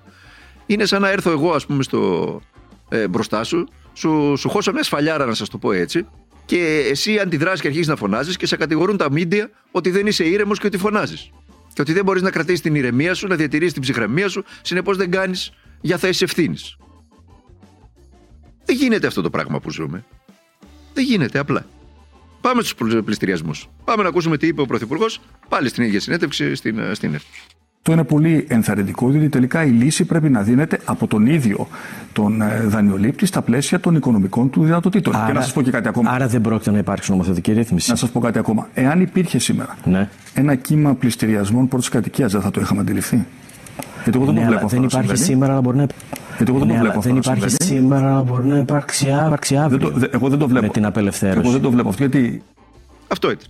Είναι 0.70 0.84
σαν 0.84 1.00
να 1.00 1.08
έρθω 1.08 1.30
εγώ, 1.30 1.52
ας 1.52 1.66
πούμε, 1.66 1.82
στο, 1.82 2.40
ε, 2.88 3.08
μπροστά 3.08 3.44
σου, 3.44 3.68
σου, 3.92 4.34
σου 4.36 4.48
χώσω 4.48 4.72
μια 4.72 4.82
σφαλιάρα, 4.82 5.26
να 5.26 5.34
σας 5.34 5.48
το 5.48 5.58
πω 5.58 5.72
έτσι, 5.72 6.06
και 6.44 6.86
εσύ 6.90 7.18
αντιδράσει 7.18 7.60
και 7.60 7.66
αρχίζεις 7.66 7.88
να 7.88 7.96
φωνάζεις 7.96 8.36
και 8.36 8.46
σε 8.46 8.56
κατηγορούν 8.56 8.96
τα 8.96 9.10
μίντια 9.10 9.50
ότι 9.70 9.90
δεν 9.90 10.06
είσαι 10.06 10.24
ήρεμος 10.24 10.58
και 10.58 10.66
ότι 10.66 10.78
φωνάζεις. 10.78 11.30
Και 11.72 11.80
ότι 11.80 11.92
δεν 11.92 12.04
μπορείς 12.04 12.22
να 12.22 12.30
κρατήσεις 12.30 12.60
την 12.60 12.74
ηρεμία 12.74 13.14
σου, 13.14 13.26
να 13.26 13.36
διατηρήσεις 13.36 13.72
την 13.72 13.82
ψυχραιμία 13.82 14.28
σου, 14.28 14.44
συνεπώς 14.62 14.96
δεν 14.96 15.10
κάνεις 15.10 15.52
για 15.80 15.96
θέσεις 15.96 16.22
ευθύνης. 16.22 16.76
Δεν 18.64 18.76
γίνεται 18.76 19.06
αυτό 19.06 19.22
το 19.22 19.30
πράγμα 19.30 19.60
που 19.60 19.70
ζούμε. 19.70 20.04
Δεν 20.94 21.04
γίνεται 21.04 21.38
απλά. 21.38 21.66
Πάμε 22.40 22.62
στους 22.62 23.02
πληστηριασμούς. 23.04 23.68
Πάμε 23.84 24.02
να 24.02 24.08
ακούσουμε 24.08 24.36
τι 24.36 24.46
είπε 24.46 24.60
ο 24.60 24.66
Πρωθυπουργός 24.66 25.20
πάλι 25.48 25.68
στην 25.68 25.84
ίδια 25.84 26.00
συνέντευξη 26.00 26.54
στην, 26.54 26.78
ε, 26.78 26.94
στην 26.94 27.18
αυτό 27.78 27.92
είναι 27.92 28.04
πολύ 28.04 28.46
ενθαρρυντικό, 28.48 29.08
διότι 29.08 29.28
τελικά 29.28 29.64
η 29.64 29.68
λύση 29.68 30.04
πρέπει 30.04 30.30
να 30.30 30.42
δίνεται 30.42 30.80
από 30.84 31.06
τον 31.06 31.26
ίδιο 31.26 31.68
τον 32.12 32.42
ε, 32.42 32.60
δανειολήπτη 32.66 33.26
στα 33.26 33.42
πλαίσια 33.42 33.80
των 33.80 33.94
οικονομικών 33.94 34.50
του 34.50 34.64
δυνατοτήτων. 34.64 35.16
Άρα, 35.16 35.26
και 35.26 35.32
να 35.32 35.40
σας 35.40 35.52
πω 35.52 35.62
και 35.62 35.70
κάτι 35.70 35.88
ακόμα. 35.88 36.10
Άρα 36.10 36.26
δεν 36.26 36.40
πρόκειται 36.40 36.70
να 36.70 36.78
υπάρξει 36.78 37.10
νομοθετική 37.10 37.52
ρύθμιση. 37.52 37.90
Να 37.90 37.96
σας 37.96 38.10
πω 38.10 38.20
κάτι 38.20 38.38
ακόμα. 38.38 38.68
Εάν 38.74 39.00
υπήρχε 39.00 39.38
σήμερα 39.38 39.76
ναι. 39.84 40.08
ένα 40.34 40.54
κύμα 40.54 40.94
πληστηριασμών 40.94 41.68
πρώτης 41.68 41.88
κατοικίας, 41.88 42.32
δεν 42.32 42.40
θα 42.40 42.50
το 42.50 42.60
είχαμε 42.60 42.80
αντιληφθεί. 42.80 43.26
Γιατί 44.02 44.18
εγώ 44.18 44.24
δεν 44.24 44.34
ναι, 44.34 44.40
το 44.40 44.46
βλέπω 44.46 44.68
Δεν 44.68 44.82
υπάρχει 44.82 45.16
σήμερα, 45.16 45.52
αλλά 45.52 45.60
μπορεί 45.60 45.76
να 45.76 45.86
γιατί 46.36 46.52
εγώ 46.52 46.58
δεν 46.58 46.68
ναι, 46.68 46.74
το 46.74 46.80
βλέπω 46.80 47.00
δεν 47.00 47.16
υπάρχει 47.16 47.56
σήμερα, 47.62 48.10
αλλά 48.10 48.22
μπορεί 48.22 48.46
να 48.46 48.58
υπάρξει 48.58 49.10
αύριο. 49.10 49.90
Δεν 49.90 50.00
το, 50.00 50.08
εγώ 50.12 50.28
δεν 50.28 50.38
το 50.38 50.48
βλέπω. 50.48 50.66
Με 50.66 50.72
την 50.72 50.84
απελευθέρωση. 50.84 51.40
Εγώ 51.40 51.50
δεν 51.50 51.60
το 51.60 51.70
βλέπω 51.70 51.88
αυτό 51.88 52.02
γιατί. 52.02 52.42
Αυτό 53.08 53.30
ήταν. 53.30 53.46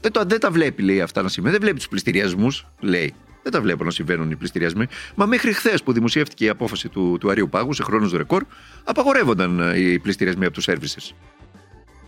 Δεν, 0.00 0.12
το, 0.12 0.22
δεν 0.26 0.40
τα 0.40 0.50
βλέπει, 0.50 0.82
λέει 0.82 1.00
αυτά 1.00 1.22
να 1.22 1.28
σημαίνει. 1.28 1.52
Δεν 1.52 1.62
βλέπει 1.62 1.76
τους 1.76 1.88
πληστηριασμούς, 1.88 2.66
λέει. 2.80 3.14
Δεν 3.42 3.52
τα 3.52 3.60
βλέπω 3.60 3.84
να 3.84 3.90
συμβαίνουν 3.90 4.30
οι 4.30 4.36
πληστηριασμοί. 4.36 4.86
Μα 5.14 5.26
μέχρι 5.26 5.52
χθες 5.52 5.82
που 5.82 5.92
δημοσιεύτηκε 5.92 6.44
η 6.44 6.48
απόφαση 6.48 6.88
του, 6.88 7.16
του 7.20 7.30
Αρίου 7.30 7.48
Πάγου 7.48 7.72
σε 7.72 7.82
χρόνους 7.82 8.12
ρεκόρ, 8.12 8.44
απαγορεύονταν 8.84 9.60
ε, 9.60 9.80
οι 9.80 9.98
πληστηριασμοί 9.98 10.44
από 10.44 10.54
τους 10.54 10.64
σερβίσε. 10.64 10.98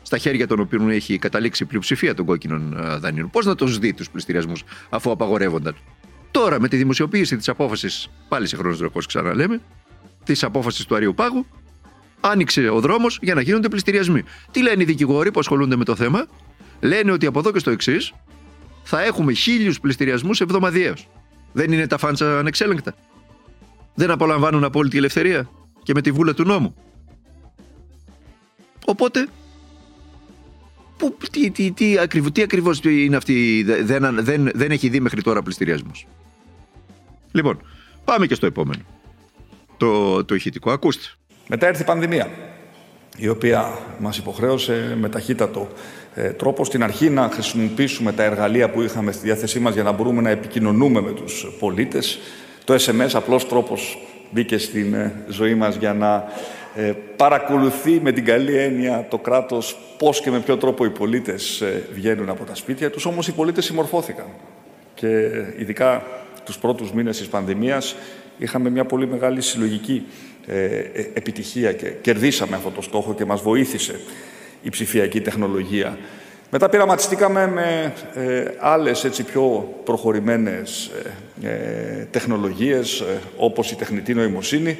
Στα 0.03 0.19
χέρια 0.19 0.47
των 0.47 0.61
οποίων 0.61 0.91
έχει 0.91 1.19
καταλήξει 1.19 1.63
η 1.63 1.67
πλειοψηφία 1.67 2.15
των 2.15 2.25
κόκκινων 2.25 2.77
ε, 2.79 2.97
δανείων. 2.97 3.31
Πώς 3.31 3.47
να 3.47 3.55
τους 3.55 3.79
δει 3.79 3.93
τους 3.93 4.11
πληστηριασμούς 4.11 4.65
αφού 4.91 5.11
απαγορεύονταν; 5.11 5.75
Τώρα 6.31 6.61
με 6.61 6.69
τη 6.69 6.77
δημοσιοποίηση 6.77 7.37
της 7.37 7.49
απόφασης, 7.49 8.09
πάλι 8.29 8.47
σε 8.47 8.57
χρόνους 8.57 8.81
ρεκόρ 8.81 9.05
ξαναλέμε, 9.07 9.61
της 10.25 10.45
απόφασης 10.45 10.85
του 10.85 10.95
Αρίου 10.95 11.15
Πάγου, 11.15 11.47
άνοιξε 12.21 12.69
ο 12.69 12.81
δρόμος 12.81 13.19
για 13.23 13.35
να 13.35 13.41
γίνονται 13.41 13.69
πληστηριασμοί. 13.69 14.23
Τι 14.51 14.63
λένε 14.63 14.83
οι 14.83 14.85
δικηγόροι 14.85 15.31
που 15.31 15.41
ασχολούνται 15.41 15.77
με 15.77 15.85
το 15.85 15.97
θέμα, 15.97 16.27
λένε 16.81 17.13
ότι 17.13 17.27
από 17.27 17.39
εδώ 17.39 17.53
και 17.53 17.59
στο 17.59 17.71
εξής 17.71 18.13
θα 18.83 19.03
έχουμε 19.03 19.33
χίλιους 19.33 19.81
πληστηριασμούς 19.81 20.41
εβδομαδιαίως. 20.41 21.09
Δεν 21.53 21.73
είναι 21.73 21.87
τα 21.87 21.99
φάντσα 21.99 22.39
ανεξέλεγκτα. 22.39 22.95
Δεν 23.95 24.11
απολαμβάνουν 24.11 24.65
απόλυτη 24.65 24.97
ελευθερία 24.97 25.51
και 25.83 25.93
με 25.95 26.01
τη 26.01 26.11
βούλα 26.11 26.35
του 26.35 26.45
νόμου. 26.45 26.75
Οπότε, 28.87 29.29
που, 30.97 31.17
τι, 31.31 31.51
τι, 31.51 31.73
τι, 31.73 31.99
ακριβώς, 31.99 32.33
τι 32.33 32.43
ακριβώς 32.43 32.81
είναι 32.85 33.17
αυτή, 33.17 33.63
δεν, 33.63 34.25
δεν, 34.25 34.51
δεν 34.55 34.71
έχει 34.71 34.89
δει 34.89 35.01
μέχρι 35.01 35.23
τώρα 35.23 35.43
πληστηριασμός. 35.43 36.07
Λοιπόν, 37.33 37.63
πάμε 38.05 38.27
και 38.27 38.35
στο 38.35 38.47
επόμενο. 38.47 38.83
Το, 39.77 40.25
το 40.25 40.35
ηχητικό, 40.35 40.71
ακούστε. 40.71 41.05
Μετά 41.49 41.67
έρθει 41.67 41.83
η 41.83 41.85
πανδημία, 41.85 42.29
η 43.17 43.29
οποία 43.29 43.79
μας 43.99 44.19
υποχρέωσε 44.19 44.97
με 45.01 45.09
ταχύτατο 45.09 45.69
ε, 46.15 46.31
τρόπο 46.31 46.65
στην 46.65 46.83
αρχή 46.83 47.11
να 47.11 47.29
χρησιμοποιήσουμε 47.33 48.13
τα 48.13 48.23
εργαλεία 48.23 48.71
που 48.71 48.83
είχαμε 48.83 49.13
στη 49.13 49.27
διάθεσή 49.27 49.61
μας 49.61 49.75
για 49.75 49.83
να 49.83 49.93
μπορούμε 49.93 50.23
να 50.23 50.31
επικοινωνούμε 50.31 51.01
με 51.01 51.11
τους 51.11 51.47
πολίτες. 51.59 52.19
Το 52.65 52.75
SMS 52.75 53.11
απλός 53.13 53.49
τρόπος 53.49 53.99
μπήκε 54.31 54.59
στην 54.59 54.95
ε, 54.95 55.25
ζωή 55.29 55.55
μας 55.55 55.77
για 55.77 55.95
να 55.95 56.25
ε, 56.75 56.93
παρακολουθεί 57.17 58.01
με 58.01 58.13
την 58.13 58.25
καλή 58.25 58.57
έννοια 58.57 59.07
το 59.11 59.19
κράτος 59.19 59.79
πώς 59.99 60.21
και 60.21 60.31
με 60.31 60.39
ποιο 60.39 60.57
τρόπο 60.57 60.85
οι 60.85 60.91
πολίτες 60.91 61.63
βγαίνουν 61.95 62.29
από 62.29 62.45
τα 62.45 62.55
σπίτια 62.55 62.91
τους. 62.91 63.07
Όμως 63.07 63.29
οι 63.29 63.33
πολίτες 63.33 63.65
συμμορφώθηκαν. 63.65 64.27
Και 64.95 65.31
ειδικά 65.59 66.03
τους 66.45 66.59
πρώτους 66.59 66.93
μήνες 66.93 67.19
της 67.19 67.29
πανδημίας 67.29 67.97
είχαμε 68.39 68.71
μια 68.71 68.85
πολύ 68.85 69.07
μεγάλη 69.07 69.41
συλλογική 69.41 70.07
επιτυχία 71.15 71.73
και 71.73 71.89
κερδίσαμε 71.89 72.57
αυτό 72.57 72.71
το 72.71 72.83
στόχο 72.83 73.15
και 73.15 73.25
μας 73.25 73.43
βοήθησε 73.43 74.01
η 74.63 74.69
ψηφιακή 74.69 75.21
τεχνολογία. 75.21 75.99
Μετά 76.53 76.69
πειραματιστήκαμε 76.69 77.47
με 77.47 77.93
ε, 78.15 78.45
άλλες 78.59 79.05
έτσι 79.05 79.23
πιο 79.23 79.75
προχωρημένες 79.85 80.91
ε, 81.43 81.49
ε 81.49 82.07
τεχνολογίες 82.11 83.01
ε, 83.01 83.21
όπως 83.37 83.71
η 83.71 83.77
τεχνητή 83.77 84.15
νοημοσύνη, 84.15 84.79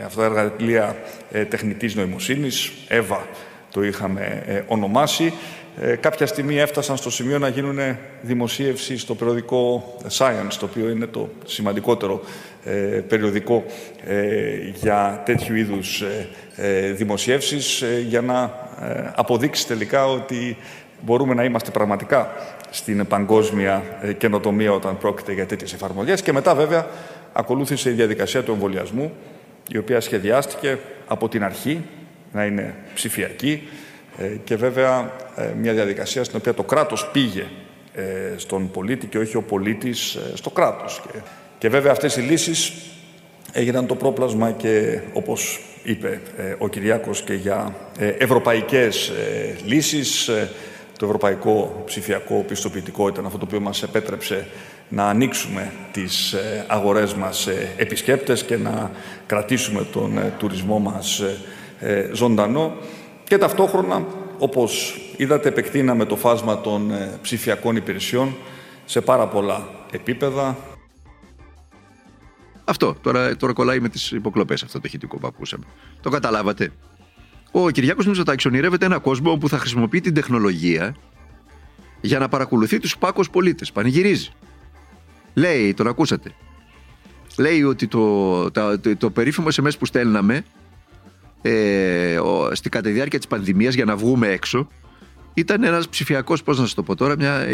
ε, 0.00 0.04
αυτά 0.04 0.20
τα 0.20 0.40
εργαλεία 0.40 0.96
ε, 1.30 1.44
τεχνητής 1.44 1.94
νοημοσύνης, 1.94 2.72
ΕΒΑ 2.88 3.26
το 3.74 3.82
είχαμε 3.82 4.42
ε, 4.46 4.62
ονομάσει. 4.66 5.32
Ε, 5.80 5.94
κάποια 5.94 6.26
στιγμή 6.26 6.58
έφτασαν 6.58 6.96
στο 6.96 7.10
σημείο 7.10 7.38
να 7.38 7.48
γίνουν 7.48 7.78
δημοσίευση 8.20 8.98
στο 8.98 9.14
περιοδικό 9.14 9.94
Science, 10.18 10.54
το 10.58 10.64
οποίο 10.64 10.88
είναι 10.88 11.06
το 11.06 11.28
σημαντικότερο 11.44 12.20
ε, 12.22 12.53
περιοδικό 13.08 13.64
για 14.74 15.22
τέτοιου 15.24 15.54
είδους 15.54 16.04
δημοσιεύσεις, 16.94 17.84
για 18.06 18.20
να 18.20 18.50
αποδείξει 19.14 19.66
τελικά 19.66 20.06
ότι 20.06 20.56
μπορούμε 21.00 21.34
να 21.34 21.44
είμαστε 21.44 21.70
πραγματικά 21.70 22.32
στην 22.70 23.06
παγκόσμια 23.06 23.82
καινοτομία 24.18 24.72
όταν 24.72 24.98
πρόκειται 24.98 25.32
για 25.32 25.46
τέτοιες 25.46 25.72
εφαρμογές. 25.72 26.22
Και 26.22 26.32
μετά 26.32 26.54
βέβαια 26.54 26.86
ακολούθησε 27.32 27.90
η 27.90 27.92
διαδικασία 27.92 28.42
του 28.42 28.52
εμβολιασμού, 28.52 29.12
η 29.68 29.78
οποία 29.78 30.00
σχεδιάστηκε 30.00 30.78
από 31.06 31.28
την 31.28 31.44
αρχή 31.44 31.84
να 32.32 32.44
είναι 32.44 32.74
ψηφιακή 32.94 33.68
ε, 34.18 34.26
και 34.44 34.56
βέβαια 34.56 35.12
ε, 35.36 35.50
μια 35.60 35.72
διαδικασία 35.72 36.24
στην 36.24 36.38
οποία 36.38 36.54
το 36.54 36.62
κράτος 36.62 37.10
πήγε 37.12 37.44
ε, 37.94 38.02
στον 38.36 38.70
πολίτη 38.70 39.06
και 39.06 39.18
όχι 39.18 39.36
ο 39.36 39.42
πολίτης 39.42 40.18
στο 40.34 40.50
κράτος. 40.50 41.02
Και 41.58 41.68
βέβαια 41.68 41.92
αυτές 41.92 42.16
οι 42.16 42.20
λύσεις 42.20 42.72
έγιναν 43.52 43.86
το 43.86 43.94
πρόπλασμα 43.94 44.50
και 44.50 45.00
όπως 45.12 45.60
είπε 45.82 46.20
ο 46.58 46.68
Κυριάκος 46.68 47.22
και 47.22 47.34
για 47.34 47.74
ευρωπαϊκές 48.18 49.12
λύσεις. 49.64 50.30
Το 50.98 51.06
ευρωπαϊκό 51.06 51.82
ψηφιακό 51.86 52.44
πιστοποιητικό 52.48 53.08
ήταν 53.08 53.26
αυτό 53.26 53.38
το 53.38 53.44
οποίο 53.44 53.60
μας 53.60 53.82
επέτρεψε 53.82 54.46
να 54.88 55.08
ανοίξουμε 55.08 55.72
τις 55.92 56.34
αγορές 56.66 57.14
μας 57.14 57.38
σε 57.38 57.68
επισκέπτες 57.76 58.44
και 58.44 58.56
να 58.56 58.90
κρατήσουμε 59.26 59.86
τον 59.92 60.32
τουρισμό 60.38 60.78
μας 60.78 61.22
ε, 61.80 62.08
ζωντανό 62.12 62.72
και 63.24 63.38
ταυτόχρονα, 63.38 64.04
όπως 64.38 65.00
είδατε, 65.16 65.48
επεκτείναμε 65.48 66.04
το 66.04 66.16
φάσμα 66.16 66.60
των 66.60 66.90
ε, 66.90 67.18
ψηφιακών 67.22 67.76
υπηρεσιών 67.76 68.36
σε 68.84 69.00
πάρα 69.00 69.26
πολλά 69.26 69.68
επίπεδα. 69.92 70.56
Αυτό. 72.64 72.96
Τώρα, 73.00 73.36
τώρα 73.36 73.52
κολλάει 73.52 73.80
με 73.80 73.88
τις 73.88 74.10
υποκλοπές 74.10 74.62
αυτό 74.62 74.78
το 74.78 74.84
ηχητικό 74.86 75.18
που 75.18 75.26
ακούσαμε. 75.26 75.64
Το 76.00 76.10
καταλάβατε. 76.10 76.72
Ο 77.50 77.70
Κυριάκος 77.70 78.06
Μητσοτάκης 78.06 78.44
ονειρεύεται 78.46 78.86
ένα 78.86 78.98
κόσμο 78.98 79.36
που 79.36 79.48
θα 79.48 79.58
χρησιμοποιεί 79.58 80.00
την 80.00 80.14
τεχνολογία 80.14 80.96
για 82.00 82.18
να 82.18 82.28
παρακολουθεί 82.28 82.78
τους 82.78 82.92
υπάκους 82.92 83.30
πολίτες. 83.30 83.72
Πανηγυρίζει. 83.72 84.30
Λέει, 85.34 85.74
τον 85.74 85.86
ακούσατε. 85.86 86.34
Λέει 87.38 87.62
ότι 87.62 87.86
το, 87.86 88.50
το, 88.50 88.96
το 88.98 89.10
περίφημο 89.10 89.46
SMS 89.54 89.78
που 89.78 89.86
στέλναμε 89.86 90.44
ε, 91.42 92.18
στη 92.52 92.68
κατά 92.68 92.90
διάρκεια 92.90 93.18
της 93.18 93.26
πανδημίας 93.26 93.74
για 93.74 93.84
να 93.84 93.96
βγούμε 93.96 94.28
έξω 94.28 94.68
ήταν 95.34 95.64
ένας 95.64 95.88
ψηφιακός, 95.88 96.42
πώς 96.42 96.58
να 96.58 96.64
σας 96.64 96.74
το 96.74 96.82
πω 96.82 96.94
τώρα, 96.94 97.16
μια, 97.16 97.46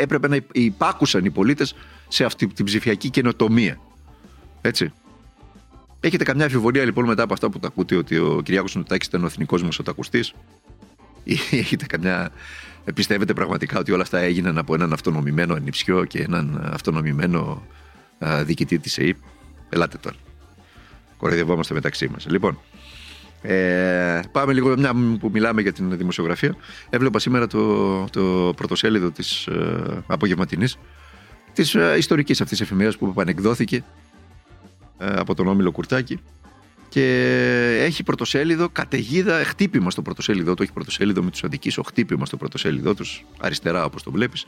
έπρεπε 0.00 0.28
να 0.28 0.38
υπάκουσαν 0.52 1.24
οι 1.24 1.30
πολίτες 1.30 1.74
σε 2.08 2.24
αυτή 2.24 2.46
την 2.46 2.64
ψηφιακή 2.64 3.10
καινοτομία. 3.10 3.78
Έτσι. 4.66 4.92
Έχετε 6.00 6.24
καμιά 6.24 6.44
αμφιβολία 6.44 6.84
λοιπόν 6.84 7.04
μετά 7.04 7.22
από 7.22 7.32
αυτά 7.32 7.50
που 7.50 7.58
τα 7.58 7.66
ακούτε 7.66 7.96
ότι 7.96 8.18
ο 8.18 8.40
Κυριάκος 8.44 8.74
Νοτάκης 8.74 9.06
ήταν 9.06 9.22
ο 9.22 9.26
εθνικός 9.26 9.62
μας 9.62 9.78
οτακουστής 9.78 10.34
ή 11.24 11.32
έχετε 11.62 11.86
καμιά... 11.86 12.30
Πιστεύετε 12.94 13.32
πραγματικά 13.32 13.78
ότι 13.78 13.92
όλα 13.92 14.02
αυτά 14.02 14.18
έγιναν 14.18 14.58
από 14.58 14.74
έναν 14.74 14.92
αυτονομημένο 14.92 15.54
ανιψιό 15.54 16.04
και 16.04 16.22
έναν 16.22 16.70
αυτονομημένο 16.72 17.66
διοικητή 18.44 18.78
της 18.78 18.98
ΕΕΠ. 18.98 19.16
Ελάτε 19.68 19.96
τώρα. 20.00 20.16
Κοροϊδευόμαστε 21.16 21.74
μεταξύ 21.74 22.08
μας. 22.08 22.26
Λοιπόν, 22.28 22.58
ε, 23.42 24.20
πάμε 24.32 24.52
λίγο, 24.52 24.76
μια 24.76 24.92
που 25.20 25.30
μιλάμε 25.32 25.62
για 25.62 25.72
την 25.72 25.96
δημοσιογραφία. 25.96 26.56
Έβλεπα 26.90 27.18
σήμερα 27.18 27.46
το, 27.46 28.04
το 28.04 28.52
πρωτοσέλιδο 28.56 29.10
της 29.10 29.46
ε, 29.46 30.02
απογευματινής 30.06 30.78
της 31.56 31.74
ε, 31.74 31.94
ιστορικής 31.98 32.40
αυτής 32.40 32.60
εφημερίας 32.60 32.96
που 32.96 33.06
επανεκδόθηκε 33.06 33.76
ε, 33.76 33.82
από 34.98 35.34
τον 35.34 35.46
Όμιλο 35.46 35.70
Κουρτάκη 35.70 36.20
και 36.88 37.02
έχει 37.82 38.02
πρωτοσέλιδο 38.02 38.68
καταιγίδα, 38.68 39.44
χτύπημα 39.44 39.90
στο 39.90 40.02
πρωτοσέλιδο 40.02 40.54
του, 40.54 40.62
έχει 40.62 40.72
πρωτοσέλιδο 40.72 41.22
με 41.22 41.30
τους 41.30 41.78
ο 41.78 41.82
χτύπημα 41.82 42.26
στο 42.26 42.36
πρωτοσέλιδο 42.36 42.94
τους, 42.94 43.24
αριστερά 43.38 43.84
όπως 43.84 44.02
το 44.02 44.10
βλέπεις, 44.10 44.46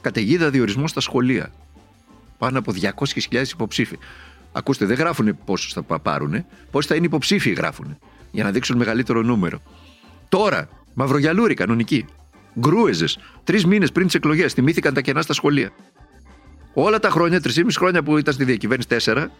καταιγίδα 0.00 0.50
διορισμό 0.50 0.88
στα 0.88 1.00
σχολεία. 1.00 1.52
Πάνω 2.38 2.58
από 2.58 2.72
200.000 2.72 3.52
υποψήφοι. 3.52 3.98
Ακούστε, 4.52 4.84
δεν 4.84 4.96
γράφουν 4.96 5.38
πόσους 5.44 5.72
θα 5.72 5.82
πάρουν, 5.82 6.44
πόσοι 6.70 6.88
θα 6.88 6.94
είναι 6.94 7.06
υποψήφοι 7.06 7.50
γράφουν 7.50 7.98
για 8.30 8.44
να 8.44 8.50
δείξουν 8.50 8.76
μεγαλύτερο 8.76 9.22
νούμερο. 9.22 9.62
Τώρα, 10.28 10.68
μαυρογιαλούρι 10.94 11.54
κανονική. 11.54 12.04
Γκρούεζες. 12.58 13.18
Τρεις 13.44 13.66
μήνες 13.66 13.92
πριν 13.92 14.06
τις 14.06 14.14
εκλογές 14.14 14.52
θυμήθηκαν 14.52 14.94
τα 14.94 15.00
κενά 15.00 15.22
στα 15.22 15.32
σχολεία. 15.32 15.70
Όλα 16.72 16.98
τα 16.98 17.10
χρόνια, 17.10 17.40
τρεις 17.40 17.76
χρόνια 17.76 18.02
που 18.02 18.18
ήταν 18.18 18.34
στη 18.34 18.44
διακυβέρνηση, 18.44 18.88
τέσσερα, 18.88 19.30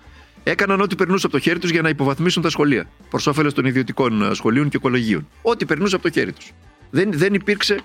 έκαναν 0.50 0.80
ό,τι 0.80 0.94
περνούσε 0.94 1.26
από 1.26 1.36
το 1.36 1.42
χέρι 1.42 1.58
τους 1.58 1.70
για 1.70 1.82
να 1.82 1.88
υποβαθμίσουν 1.88 2.42
τα 2.42 2.50
σχολεία. 2.50 2.88
Προς 3.10 3.26
όφελος 3.26 3.54
των 3.54 3.64
ιδιωτικών 3.64 4.22
ε, 4.22 4.34
σχολείων 4.34 4.68
και 4.68 4.78
κολεγίων. 4.78 5.28
Ό,τι 5.42 5.64
περνούσε 5.64 5.94
από 5.94 6.04
το 6.04 6.10
χέρι 6.10 6.32
τους. 6.32 6.52
Δεν, 6.90 7.10
δεν, 7.12 7.34
υπήρξε, 7.34 7.80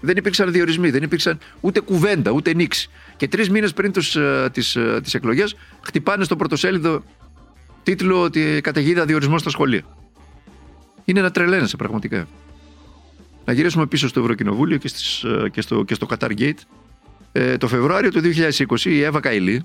δεν 0.00 0.16
υπήρξαν 0.16 0.52
διορισμοί, 0.52 0.90
δεν 0.90 1.02
υπήρξαν 1.02 1.38
ούτε 1.60 1.80
κουβέντα, 1.80 2.30
ούτε 2.30 2.54
νήξη. 2.54 2.90
Και 3.16 3.28
τρεις 3.28 3.50
μήνες 3.50 3.72
πριν 3.72 3.92
τι 3.92 4.00
τις, 4.52 4.76
ε, 4.76 5.00
τις 5.02 5.14
εκλογές 5.14 5.56
χτυπάνε 5.80 6.24
στο 6.24 6.36
πρωτοσέλιδο 6.36 7.04
τίτλο 7.82 8.22
ότι 8.22 8.60
καταιγίδα 8.62 9.04
διορισμός 9.04 9.40
στα 9.40 9.50
σχολεία 9.50 9.82
είναι 11.04 11.20
να 11.20 11.30
τρελαίνεσαι 11.30 11.76
πραγματικά. 11.76 12.28
Να 13.44 13.52
γυρίσουμε 13.52 13.86
πίσω 13.86 14.08
στο 14.08 14.20
Ευρωκοινοβούλιο 14.20 14.76
και, 14.76 14.88
στις, 14.88 15.22
ε, 15.22 15.48
και, 15.52 15.60
στο, 15.60 15.84
και 15.84 15.94
στο 15.94 16.06
Qatar 16.10 16.30
Gate. 16.38 16.60
Ε, 17.32 17.56
το 17.56 17.68
Φεβρουάριο 17.68 18.10
του 18.10 18.20
2020 18.20 18.84
η 18.84 19.02
Εύα 19.02 19.20
Καηλή, 19.20 19.64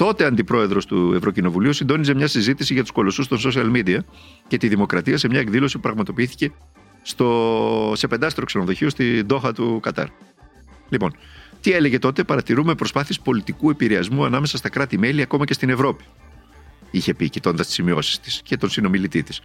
τότε 0.00 0.24
αντιπρόεδρος 0.24 0.86
του 0.86 1.12
Ευρωκοινοβουλίου, 1.14 1.72
συντόνιζε 1.72 2.14
μια 2.14 2.26
συζήτηση 2.26 2.72
για 2.72 2.82
τους 2.82 2.90
κολοσσούς 2.90 3.28
των 3.28 3.38
social 3.44 3.76
media 3.76 3.98
και 4.46 4.56
τη 4.56 4.68
δημοκρατία 4.68 5.18
σε 5.18 5.28
μια 5.28 5.40
εκδήλωση 5.40 5.74
που 5.74 5.80
πραγματοποιήθηκε 5.80 6.52
στο, 7.02 7.92
σε 7.96 8.06
πεντάστερο 8.06 8.46
ξενοδοχείο 8.46 8.88
στη 8.88 9.22
Ντόχα 9.24 9.52
του 9.52 9.80
Κατάρ. 9.82 10.06
Λοιπόν, 10.88 11.12
τι 11.60 11.72
έλεγε 11.72 11.98
τότε, 11.98 12.24
παρατηρούμε 12.24 12.74
προσπάθειες 12.74 13.20
πολιτικού 13.20 13.70
επηρεασμού 13.70 14.24
ανάμεσα 14.24 14.56
στα 14.56 14.68
κράτη-μέλη 14.68 15.22
ακόμα 15.22 15.44
και 15.44 15.52
στην 15.52 15.68
Ευρώπη. 15.68 16.04
Είχε 16.90 17.14
πει, 17.14 17.28
κοιτώντας 17.28 17.66
τις 17.66 17.74
σημειώσεις 17.74 18.20
της 18.20 18.40
και 18.44 18.56
τον 18.56 18.70
συνομιλητή 18.70 19.22
της. 19.22 19.42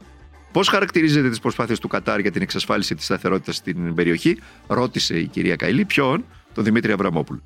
Πώς 0.51 0.67
χαρακτηρίζετε 0.67 1.29
τις 1.29 1.39
προσπάθειες 1.39 1.79
του 1.79 1.87
Κατάρ 1.87 2.19
για 2.19 2.31
την 2.31 2.41
εξασφάλιση 2.41 2.95
της 2.95 3.05
σταθερότητας 3.05 3.55
στην 3.55 3.95
περιοχή, 3.95 4.39
ρώτησε 4.67 5.19
η 5.19 5.27
κυρία 5.27 5.55
Καηλή. 5.55 5.85
Ποιον, 5.85 6.25
τον 6.53 6.63
Δημήτρη 6.63 6.91
Αβραμόπουλο. 6.91 7.41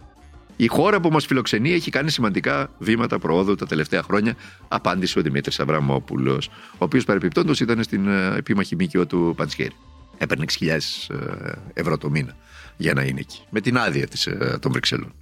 Η 0.62 0.68
χώρα 0.68 1.00
που 1.00 1.10
μας 1.10 1.26
φιλοξενεί 1.26 1.74
έχει 1.74 1.92
κάνει 1.92 2.12
σημαντικά 2.12 2.72
βήματα 2.78 3.20
προόδου 3.20 3.56
τα 3.56 3.66
τελευταία 3.66 4.04
χρόνια, 4.04 4.36
απάντησε 4.68 5.20
ο 5.20 5.22
Δημήτρης 5.22 5.60
Αβραμόπουλος, 5.60 6.48
ο 6.74 6.78
οποίος 6.78 7.04
παρεπιπτόντως 7.04 7.60
ήταν 7.60 7.84
στην 7.84 8.08
ε, 8.08 8.36
επίμαχη 8.38 8.76
μήκυο 8.76 9.08
του 9.08 9.34
Παντσχέρη. 9.38 9.76
Έπαιρνε 10.18 10.46
6.000 10.60 10.68
ε, 10.68 11.52
ευρώ 11.74 11.98
το 11.98 12.10
μήνα 12.10 12.36
για 12.78 12.94
να 12.94 13.04
είναι 13.04 13.20
εκεί, 13.20 13.42
με 13.50 13.62
την 13.62 13.78
άδεια 13.78 14.08
της, 14.08 14.28
ε, 14.28 14.58
των 14.62 14.72
Βρυξελών. 14.72 15.14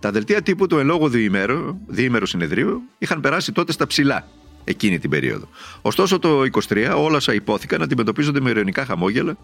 Τα 0.00 0.10
δελτία 0.10 0.42
τύπου 0.42 0.66
του 0.66 0.78
εν 0.78 0.86
λόγω 0.86 1.08
διημέρου, 1.08 1.76
διήμερου 1.86 2.26
συνεδρίου 2.26 2.82
είχαν 2.98 3.20
περάσει 3.20 3.52
τότε 3.52 3.72
στα 3.72 3.86
ψηλά 3.86 4.28
εκείνη 4.64 4.98
την 4.98 5.10
περίοδο. 5.10 5.48
Ωστόσο 5.82 6.18
το 6.18 6.42
23 6.68 6.94
όλα 6.96 7.16
όσα 7.16 7.34
υπόθηκαν 7.34 7.82
αντιμετωπίζονται 7.82 8.40
με 8.40 8.50
ειρωνικά 8.50 8.84
χαμόγελα 8.84 9.36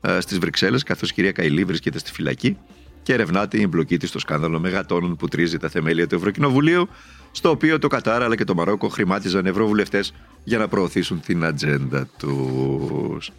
ε, 0.00 0.20
στις 0.20 0.38
Βρυξέλλες, 0.38 0.82
καθώς 0.82 1.10
η 1.10 1.14
κυρία 1.14 1.32
Καηλή 1.32 1.64
βρίσκεται 1.64 1.98
στη 1.98 2.12
φυλακή 2.12 2.56
και 3.02 3.12
ερευνάται 3.12 3.58
η 3.58 3.62
εμπλοκή 3.62 3.96
της 3.96 4.08
στο 4.08 4.18
σκάνδαλο 4.18 4.60
μεγατόνων 4.60 5.16
που 5.16 5.28
τρίζει 5.28 5.58
τα 5.58 5.68
θεμέλια 5.68 6.06
του 6.06 6.14
Ευρωκοινοβουλίου, 6.14 6.88
στο 7.30 7.50
οποίο 7.50 7.78
το 7.78 7.88
Κατάρα 7.88 8.24
αλλά 8.24 8.36
και 8.36 8.44
το 8.44 8.54
Μαρόκο 8.54 8.88
χρημάτιζαν 8.88 9.46
ευρωβουλευτές 9.46 10.14
για 10.44 10.58
να 10.58 10.68
προωθήσουν 10.68 11.20
την 11.20 11.44
ατζέντα 11.44 12.08
τους. 12.18 13.30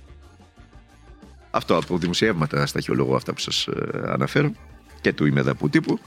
Αυτό 1.51 1.77
από 1.77 1.97
δημοσιεύματα 1.97 2.65
σταχυολογώ 2.65 3.15
αυτά 3.15 3.33
που 3.33 3.39
σας 3.39 3.67
ε, 3.67 4.01
αναφέρω 4.05 4.51
και 5.01 5.13
του 5.13 5.25
ημεδαπού 5.25 5.69
τύπου. 5.69 5.99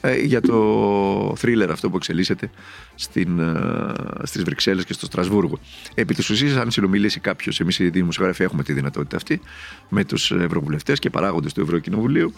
Ε, 0.00 0.16
για 0.16 0.40
το 0.40 1.34
θρίλερ 1.36 1.70
αυτό 1.70 1.90
που 1.90 1.96
εξελίσσεται 1.96 2.50
στην, 2.94 3.38
ε, 3.38 3.92
στις 4.22 4.42
Βρυξέλλες 4.42 4.84
και 4.84 4.92
στο 4.92 5.06
Στρασβούργο. 5.06 5.58
Επί 5.94 6.14
της 6.14 6.30
ουσίας, 6.30 6.56
αν 6.56 6.70
συνομιλήσει 6.70 7.20
κάποιος, 7.20 7.60
εμείς 7.60 7.78
οι 7.78 7.88
δημοσιογράφοι 7.88 8.42
έχουμε 8.42 8.62
τη 8.62 8.72
δυνατότητα 8.72 9.16
αυτή, 9.16 9.40
με 9.88 10.04
τους 10.04 10.30
ευρωβουλευτές 10.30 10.98
και 10.98 11.10
παράγοντες 11.10 11.52
του 11.52 11.60
Ευρωκοινοβουλίου, 11.60 12.32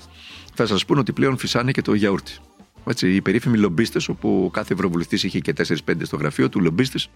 θα 0.55 0.67
σας 0.67 0.85
πούν 0.85 0.99
ότι 0.99 1.13
πλέον 1.13 1.39
φυσάνε 1.39 1.71
και 1.71 1.83
το 1.83 1.95
γιαούρτι. 1.95 2.33
Έτσι, 2.87 3.15
οι 3.15 3.21
περίφημοι 3.21 3.59
λομπίστες, 3.59 4.09
όπου 4.09 4.51
κάθε 4.53 4.73
ευρωβουλευτής 4.75 5.23
είχε 5.23 5.39
και 5.39 5.53
4-5 5.53 6.05
στο 6.05 6.17
γραφείο 6.17 6.49
του 6.49 6.61
λομπίστες 6.61 7.11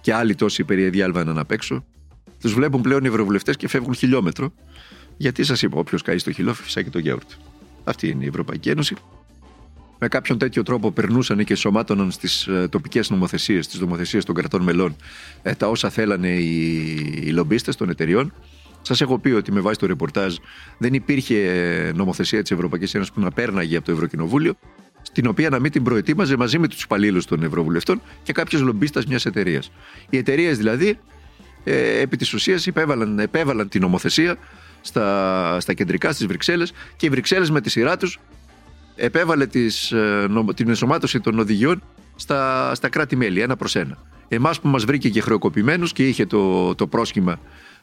και 0.00 0.14
άλλοι 0.14 0.34
τόσοι 0.34 0.64
περιεδιάλβαναν 0.64 1.38
απ' 1.38 1.50
έξω, 1.50 1.84
τους 2.40 2.54
βλέπουν 2.54 2.80
πλέον 2.80 3.04
οι 3.04 3.06
ευρωβουλευτές 3.08 3.56
και 3.56 3.68
φεύγουν 3.68 3.94
χιλιόμετρο. 3.94 4.52
Γιατί 5.16 5.44
σας 5.44 5.62
είπα, 5.62 5.78
όποιος 5.78 6.02
καεί 6.02 6.18
στο 6.18 6.32
χιλό, 6.32 6.54
φυσάει 6.54 6.84
και 6.84 6.90
το 6.90 6.98
γιαούρτι. 6.98 7.34
Αυτή 7.84 8.08
είναι 8.08 8.24
η 8.24 8.26
Ευρωπαϊκή 8.26 8.70
Ένωση 8.70 8.96
με 10.02 10.08
κάποιον 10.08 10.38
τέτοιο 10.38 10.62
τρόπο 10.62 10.90
περνούσαν 10.90 11.44
και 11.44 11.54
σωμάτωναν 11.54 12.10
στις 12.10 12.46
ε, 12.46 12.68
τοπικές 12.70 13.10
νομοθεσίες, 13.10 13.64
στι 13.64 13.80
νομοθεσίες 13.80 14.24
των 14.24 14.34
κρατών 14.34 14.62
μελών, 14.62 14.96
ε, 15.42 15.54
τα 15.54 15.68
όσα 15.68 15.90
θέλανε 15.90 16.28
οι, 16.28 16.84
οι 17.22 17.30
λομπίστες 17.30 17.76
των 17.76 17.88
εταιριών, 17.88 18.34
Σας 18.82 19.00
έχω 19.00 19.18
πει 19.18 19.30
ότι 19.30 19.52
με 19.52 19.60
βάση 19.60 19.78
το 19.78 19.86
ρεπορτάζ 19.86 20.34
δεν 20.78 20.94
υπήρχε 20.94 21.36
νομοθεσία 21.94 22.42
της 22.42 22.50
Ευρωπαϊκής 22.50 22.94
Ένωσης 22.94 23.12
που 23.12 23.20
να 23.20 23.30
πέρναγε 23.30 23.76
από 23.76 23.86
το 23.86 23.92
Ευρωκοινοβούλιο, 23.92 24.54
στην 25.02 25.26
οποία 25.26 25.48
να 25.48 25.58
μην 25.58 25.70
την 25.70 25.82
προετοίμαζε 25.82 26.36
μαζί 26.36 26.58
με 26.58 26.68
τους 26.68 26.82
υπαλλήλους 26.82 27.24
των 27.24 27.42
Ευρωβουλευτών 27.42 28.02
και 28.22 28.32
κάποιος 28.32 28.62
λομπίστας 28.62 29.06
μιας 29.06 29.26
εταιρείας. 29.26 29.70
Οι 30.10 30.16
εταιρείες 30.16 30.56
δηλαδή, 30.56 30.98
ε, 31.64 32.00
επί 32.00 32.16
της 32.16 32.32
ουσίας, 32.32 32.66
επέβαλαν, 32.66 33.18
επέβαλαν 33.18 33.68
την 33.68 33.80
νομοθεσία 33.80 34.36
στα, 34.80 35.60
στα 35.60 35.72
κεντρικά 35.72 36.12
στις 36.12 36.26
Βρυξέλλες 36.26 36.72
και 36.96 37.06
οι 37.06 37.08
Βρυξέλλες 37.08 37.50
με 37.50 37.60
τη 37.60 37.70
σειρά 37.70 37.96
τους 37.96 38.18
επέβαλε 38.96 39.46
τις, 39.46 39.92
ε, 39.92 40.28
την 40.54 40.68
ενσωμάτωση 40.68 41.20
των 41.20 41.38
οδηγιών 41.38 41.82
στα, 42.16 42.74
στα 42.74 42.88
κράτη-μέλη, 42.88 43.40
ένα 43.40 43.56
προς 43.56 43.76
ένα. 43.76 43.98
Εμάς 44.28 44.60
που 44.60 44.68
μας 44.68 44.84
βρήκε 44.84 45.08
και 45.08 45.20
χρεοκοπημένους 45.20 45.92
και 45.92 46.08
είχε 46.08 46.26
το, 46.26 46.74
το 46.74 46.86
πρόσχημα 46.86 47.38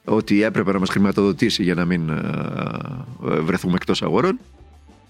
ότι 0.06 0.44
έπρεπε 0.44 0.72
να 0.72 0.80
μας 0.80 0.90
χρηματοδοτήσει 0.90 1.64
για 1.64 1.74
να 1.74 1.86
μην 1.86 2.10
ε, 2.10 2.14
ε, 3.30 3.40
βρεθούμε 3.40 3.74
εκτός 3.76 4.02
αγορών, 4.02 4.40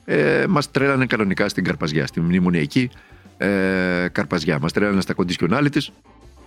ε, 0.05 0.45
μας 0.49 0.71
τρέλανε 0.71 1.05
κανονικά 1.05 1.49
στην 1.49 1.63
Καρπαζιά, 1.63 2.07
στην 2.07 2.23
μνημονιακή 2.23 2.89
ε, 3.37 4.07
Καρπαζιά. 4.11 4.59
Μας 4.59 4.73
τρέλανε 4.73 5.01
στα 5.01 5.13
κοντισιονάλη 5.13 5.71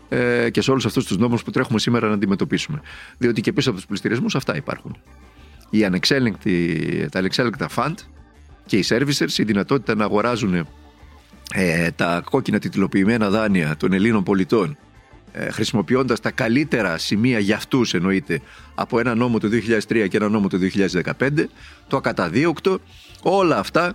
ε, 0.09 0.51
και 0.51 0.61
σε 0.61 0.71
όλους 0.71 0.87
αυτούς 0.87 1.07
τους 1.07 1.19
νόμους 1.19 1.43
που 1.43 1.51
τρέχουμε 1.51 1.79
σήμερα 1.79 2.09
να 2.09 2.15
αντιμετωπίσουμε. 2.15 2.81
Διότι 3.19 3.41
και 3.41 3.53
πίσω 3.53 3.69
από 3.69 3.79
τους 3.79 3.87
πληστηριασμού 3.87 4.27
αυτά 4.35 4.57
υπάρχουν. 4.57 4.97
Οι 5.71 5.81
τα 7.11 7.19
ανεξέλεγκτα 7.19 7.69
fund 7.77 7.95
και 8.67 8.77
οι 8.77 8.85
servicers, 8.89 9.39
η 9.39 9.43
δυνατότητα 9.43 9.95
να 9.95 10.05
αγοράζουν 10.05 10.67
ε, 11.55 11.91
τα 11.91 12.23
κόκκινα 12.31 12.59
τιτλοποιημένα 12.59 13.31
δάνεια 13.31 13.77
των 13.77 13.93
Ελλήνων 13.93 14.23
πολιτών 14.23 14.77
ε, 15.33 15.51
χρησιμοποιώντας 15.51 16.21
τα 16.21 16.31
καλύτερα 16.31 16.99
σημεία 16.99 17.39
για 17.39 17.57
αυτούς 17.57 17.95
εννοείται 17.95 18.41
από 18.75 18.99
ένα 18.99 19.15
νόμο 19.15 19.39
του 19.39 19.49
2003 19.49 20.07
και 20.09 20.17
ένα 20.17 20.29
νόμο 20.29 20.49
του 20.49 20.59
2015 21.19 21.45
το 21.89 21.97
ακαταδίωκτο 21.97 22.79
όλα 23.23 23.59
αυτά 23.59 23.95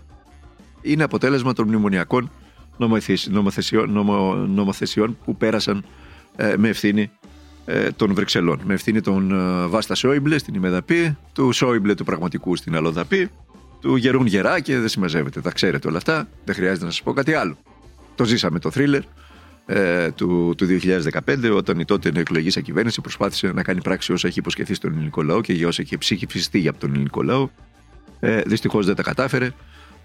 είναι 0.81 1.03
αποτέλεσμα 1.03 1.53
των 1.53 1.67
μνημονιακών 1.67 2.31
νομοθεσιών, 3.29 3.91
νομοθεσιών 4.49 5.17
που 5.25 5.35
πέρασαν 5.35 5.85
ε, 6.35 6.53
με 6.57 6.69
ευθύνη 6.69 7.11
ε, 7.65 7.91
των 7.91 8.13
Βρυξελών. 8.13 8.61
Με 8.63 8.73
ευθύνη 8.73 9.01
των 9.01 9.31
ε, 9.31 9.67
Βάστα 9.67 9.95
Σόιμπλε 9.95 10.37
στην 10.37 10.53
Ημεδαπή 10.53 11.17
του 11.33 11.51
Σόιμπλε 11.51 11.93
του 11.93 12.03
πραγματικού 12.03 12.55
στην 12.55 12.75
Αλοδαπή 12.75 13.29
του 13.81 13.95
Γερούν 13.95 14.25
Γερά 14.25 14.59
και 14.59 14.77
δεν 14.77 14.87
συμμαζεύεται. 14.87 15.41
Τα 15.41 15.51
ξέρετε 15.51 15.87
όλα 15.87 15.97
αυτά. 15.97 16.27
Δεν 16.45 16.55
χρειάζεται 16.55 16.85
να 16.85 16.91
σας 16.91 17.01
πω 17.01 17.13
κάτι 17.13 17.33
άλλο. 17.33 17.57
Το 18.15 18.23
ζήσαμε 18.25 18.59
το 18.59 18.71
θρίλερ 18.71 19.01
ε, 19.65 20.11
του, 20.11 20.53
του 20.57 20.67
2015, 21.25 21.51
όταν 21.55 21.79
η 21.79 21.85
τότε 21.85 22.11
εκλογή 22.15 22.61
κυβέρνηση 22.61 23.01
προσπάθησε 23.01 23.47
να 23.47 23.63
κάνει 23.63 23.81
πράξη 23.81 24.13
όσα 24.13 24.27
έχει 24.27 24.39
υποσχεθεί 24.39 24.73
στον 24.73 24.93
ελληνικό 24.93 25.21
λαό 25.21 25.41
και 25.41 25.53
για 25.53 25.67
όσα 25.67 25.81
έχει 25.81 25.97
ψυχηφιστεί 25.97 26.67
από 26.67 26.79
τον 26.79 26.93
ελληνικό 26.93 27.23
λαό. 27.23 27.49
Ε, 28.19 28.41
Δυστυχώς 28.41 28.85
δεν 28.85 28.95
τα 28.95 29.03
κατάφερε 29.03 29.51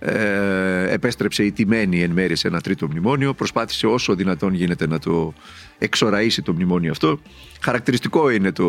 ε, 0.05 0.93
επέστρεψε 0.93 1.45
η 1.45 1.53
τιμένη 1.53 2.03
εν 2.03 2.11
μέρη 2.11 2.37
σε 2.37 2.49
ένα 2.49 2.61
τρίτο 2.61 2.87
μνημόνιο, 2.87 3.35
προσπάθησε 3.35 3.87
όσο 3.87 4.15
δυνατόν 4.15 4.55
γίνεται 4.55 4.87
να 4.87 4.99
το 4.99 5.33
εξοραίσει 5.79 6.43
το 6.43 6.53
μνημόνιο 6.53 6.91
αυτό. 6.91 7.21
Χαρακτηριστικό 7.61 8.31
είναι 8.31 8.53
το, 8.53 8.67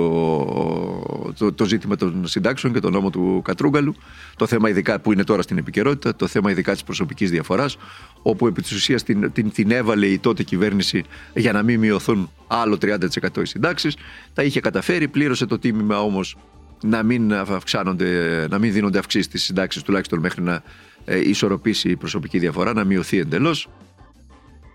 το, 1.38 1.54
το 1.54 1.66
ζήτημα 1.66 1.96
των 1.96 2.28
συντάξεων 2.28 2.74
και 2.74 2.80
το 2.80 2.90
νόμο 2.90 3.10
του 3.10 3.42
Κατρούγκαλου, 3.44 3.96
το 4.36 4.48
θέμα 4.48 4.70
ειδικά 4.70 5.00
που 5.00 5.12
είναι 5.12 5.24
τώρα 5.24 5.42
στην 5.42 5.58
επικαιρότητα, 5.58 6.16
το 6.16 6.28
θέμα 6.28 6.52
ειδικά 6.52 6.72
της 6.72 6.84
προσωπικής 6.84 7.30
διαφοράς, 7.30 7.78
όπου 8.22 8.48
επί 8.48 8.62
της 8.62 8.72
ουσίας 8.72 9.04
την, 9.04 9.32
την, 9.32 9.52
την 9.52 9.72
έβαλε 9.72 10.06
η 10.06 10.18
τότε 10.18 10.44
κυβέρνηση 10.44 11.04
για 11.34 11.52
να 11.52 11.64
μην 11.64 11.80
μειωθούν 11.80 12.32
άλλο 12.48 12.78
30% 12.82 12.98
οι 13.42 13.46
συντάξεις. 13.46 13.98
Τα 14.34 14.44
είχε 14.44 14.60
καταφέρει, 14.60 15.08
πλήρωσε 15.08 15.46
το 15.46 15.60
τίμημα 15.60 16.02
όμως 16.02 16.38
να 16.84 17.04
μην, 17.04 17.34
αυξάνονται, 17.34 18.48
να 18.50 18.60
μην 18.60 18.74
δίνονται 18.74 18.98
αυξήσεις 18.98 19.26
στις 19.26 19.44
συντάξεις 19.44 19.82
τουλάχιστον 19.82 20.20
μέχρι 20.20 20.42
να 20.42 20.64
ε, 21.06 21.30
ισορροπήσει 21.30 21.90
η 21.90 21.96
προσωπική 21.96 22.40
διαφορά, 22.40 22.74
να 22.74 22.84
μειωθεί 22.84 23.20
εντελώς. 23.20 23.70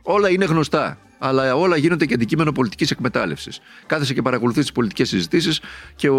Όλα 0.02 0.30
είναι 0.30 0.44
γνωστά. 0.44 0.98
Αλλά 1.18 1.54
όλα 1.54 1.76
γίνονται 1.76 2.06
και 2.06 2.14
αντικείμενο 2.14 2.52
πολιτικής 2.52 2.90
εκμετάλλευσης. 2.90 3.60
Κάθεσαι 3.86 4.14
και 4.14 4.22
παρακολουθείς 4.22 4.62
τις 4.62 4.72
πολιτικές 4.72 5.08
συζητήσεις 5.08 5.60
και 5.96 6.08
ο, 6.08 6.18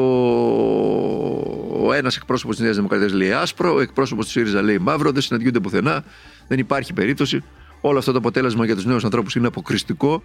ο 1.85 1.93
ένας 1.93 2.15
εκπρόσωπος 2.15 2.55
της 2.55 2.63
Νέας 2.63 2.75
Δημοκρατίας 2.75 3.13
λέει 3.13 3.31
άσπρο, 3.31 3.73
ο 3.73 3.79
εκπρόσωπος 3.79 4.25
του 4.25 4.31
ΣΥΡΙΖΑ 4.31 4.61
λέει 4.61 4.77
μαύρο, 4.77 5.11
δεν 5.11 5.21
συναντιούνται 5.21 5.59
πουθενά. 5.59 6.03
Δεν 6.47 6.59
υπάρχει 6.59 6.93
περίπτωση. 6.93 7.43
Όλο 7.81 7.97
αυτό 7.97 8.11
το 8.11 8.17
αποτέλεσμα 8.17 8.65
για 8.65 8.75
τους 8.75 8.85
νέους 8.85 9.03
ανθρώπους 9.03 9.35
είναι 9.35 9.47
αποκριστικό 9.47 10.23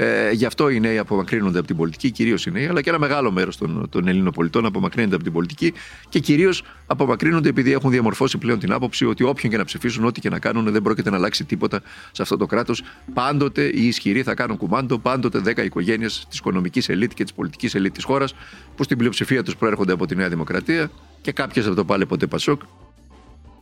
ε, 0.00 0.30
γι' 0.30 0.44
αυτό 0.44 0.68
οι 0.68 0.80
νέοι 0.80 0.98
απομακρύνονται 0.98 1.58
από 1.58 1.66
την 1.66 1.76
πολιτική, 1.76 2.10
κυρίως 2.10 2.46
οι 2.46 2.50
νέοι, 2.50 2.66
αλλά 2.66 2.82
και 2.82 2.88
ένα 2.88 2.98
μεγάλο 2.98 3.30
μέρος 3.30 3.56
των, 3.56 3.88
των 3.90 4.08
Ελλήνων 4.08 4.32
πολιτών 4.32 4.66
απομακρύνονται 4.66 5.14
από 5.14 5.24
την 5.24 5.32
πολιτική 5.32 5.72
και 6.08 6.18
κυρίως 6.18 6.62
απομακρύνονται 6.86 7.48
επειδή 7.48 7.72
έχουν 7.72 7.90
διαμορφώσει 7.90 8.38
πλέον 8.38 8.58
την 8.58 8.72
άποψη 8.72 9.04
ότι 9.04 9.24
όποιον 9.24 9.52
και 9.52 9.58
να 9.58 9.64
ψηφίσουν, 9.64 10.04
ό,τι 10.04 10.20
και 10.20 10.28
να 10.28 10.38
κάνουν, 10.38 10.72
δεν 10.72 10.82
πρόκειται 10.82 11.10
να 11.10 11.16
αλλάξει 11.16 11.44
τίποτα 11.44 11.80
σε 12.12 12.22
αυτό 12.22 12.36
το 12.36 12.46
κράτος. 12.46 12.82
Πάντοτε 13.14 13.62
οι 13.62 13.86
ισχυροί 13.86 14.22
θα 14.22 14.34
κάνουν 14.34 14.56
κουμάντο, 14.56 14.98
πάντοτε 14.98 15.42
10 15.44 15.64
οικογένειες 15.64 16.26
της 16.28 16.38
οικονομικής 16.38 16.88
ελίτ 16.88 17.12
και 17.14 17.22
της 17.22 17.32
πολιτικής 17.32 17.74
ελίτ 17.74 17.94
της 17.94 18.04
χώρας, 18.04 18.34
που 18.76 18.82
στην 18.82 18.98
πλειοψηφία 18.98 19.42
τους 19.42 19.56
προέρχονται 19.56 19.92
από 19.92 20.06
τη 20.06 20.16
Νέα 20.16 20.28
Δημοκρατία 20.28 20.90
και 21.20 21.32
κάποιες 21.32 21.66
από 21.66 21.74
το 21.74 21.84
πάλι 21.84 22.06
ποτέ 22.06 22.26
Πασόκ. 22.26 22.62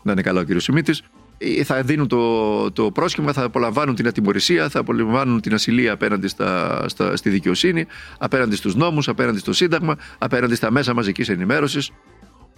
Να 0.02 0.12
είναι 0.12 0.22
καλά 0.22 0.40
ο 0.40 0.44
κύριος 0.44 0.62
Σιμίτης, 0.62 0.98
ε, 0.98 1.04
θα 1.64 1.82
δίνουν 1.82 2.08
το, 2.08 2.70
το 2.72 2.90
πρόσχημα, 2.90 3.32
θα 3.32 3.42
απολαμβάνουν 3.42 3.94
την 3.94 4.06
ατιμορρησία, 4.06 4.68
θα 4.68 4.78
απολαμβάνουν 4.78 5.40
την 5.40 5.54
ασυλία 5.54 5.92
απέναντι 5.92 6.28
στα, 6.28 6.84
στα, 6.88 7.16
στη 7.16 7.30
δικαιοσύνη, 7.30 7.86
απέναντι 8.18 8.56
στους 8.56 8.74
νόμους, 8.74 9.08
απέναντι 9.08 9.38
στο 9.38 9.52
Σύνταγμα, 9.52 9.96
απέναντι 10.18 10.54
στα 10.54 10.70
μέσα 10.70 10.94
μαζικής 10.94 11.28
ενημέρωσης 11.28 11.90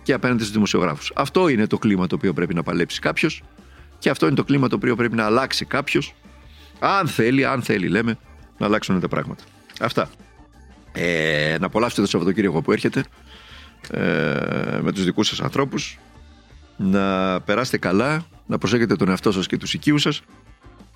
και 0.03 0.13
απέναντι 0.13 0.41
στους 0.41 0.53
δημοσιογράφους. 0.53 1.13
Αυτό 1.15 1.49
είναι 1.49 1.67
το 1.67 1.79
κλίμα 1.79 2.07
το 2.07 2.15
οποίο 2.15 2.33
πρέπει 2.33 2.55
να 2.55 2.63
παλέψει 2.63 3.01
κάποιος 3.01 3.43
και 3.99 4.11
αυτό 4.11 4.27
είναι 4.27 4.35
το 4.35 4.45
κλίμα 4.45 4.69
το 4.69 4.77
οποίο 4.77 4.97
πρέπει 4.97 5.17
να 5.17 5.25
αλλάξει 5.25 5.65
κάποιος, 5.65 6.15
αν 6.79 7.07
θέλει, 7.07 7.45
αν 7.45 7.63
θέλει 7.63 7.89
λέμε, 7.89 8.19
να 8.59 8.67
αλλάξουν 8.67 9.01
τα 9.01 9.09
πράγματα. 9.09 9.45
Αυτά. 9.81 10.11
Ε, 10.93 11.57
να 11.61 11.67
απολαύσετε 11.67 12.01
το 12.01 12.09
Σαββατοκύριακο 12.09 12.63
που 12.63 12.73
έρχεται 12.73 13.05
ε, 13.91 14.01
με 14.83 14.93
τους 14.95 15.05
δικούς 15.05 15.29
σας 15.29 15.41
ανθρώπους 15.41 15.99
να 16.79 17.41
περάσετε 17.41 17.79
καλά 17.79 18.27
να 18.47 18.59
προσέχετε 18.59 18.97
τον 18.97 19.09
εαυτό 19.09 19.33
σας 19.33 19.47
και 19.47 19.57
τους 19.57 19.75
οικείους 19.75 20.03
σας 20.03 20.23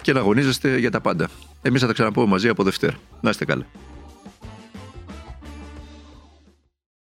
και 0.03 0.13
να 0.13 0.21
αγωνίζεστε 0.21 0.79
για 0.79 0.91
τα 0.91 1.01
πάντα. 1.01 1.29
Εμείς 1.63 1.81
θα 1.81 1.87
τα 1.87 1.93
ξαναπούμε 1.93 2.27
μαζί 2.27 2.49
από 2.49 2.63
Δευτέρα. 2.63 2.95
Να 3.21 3.31
είστε 3.31 3.45
καλά. 3.45 3.67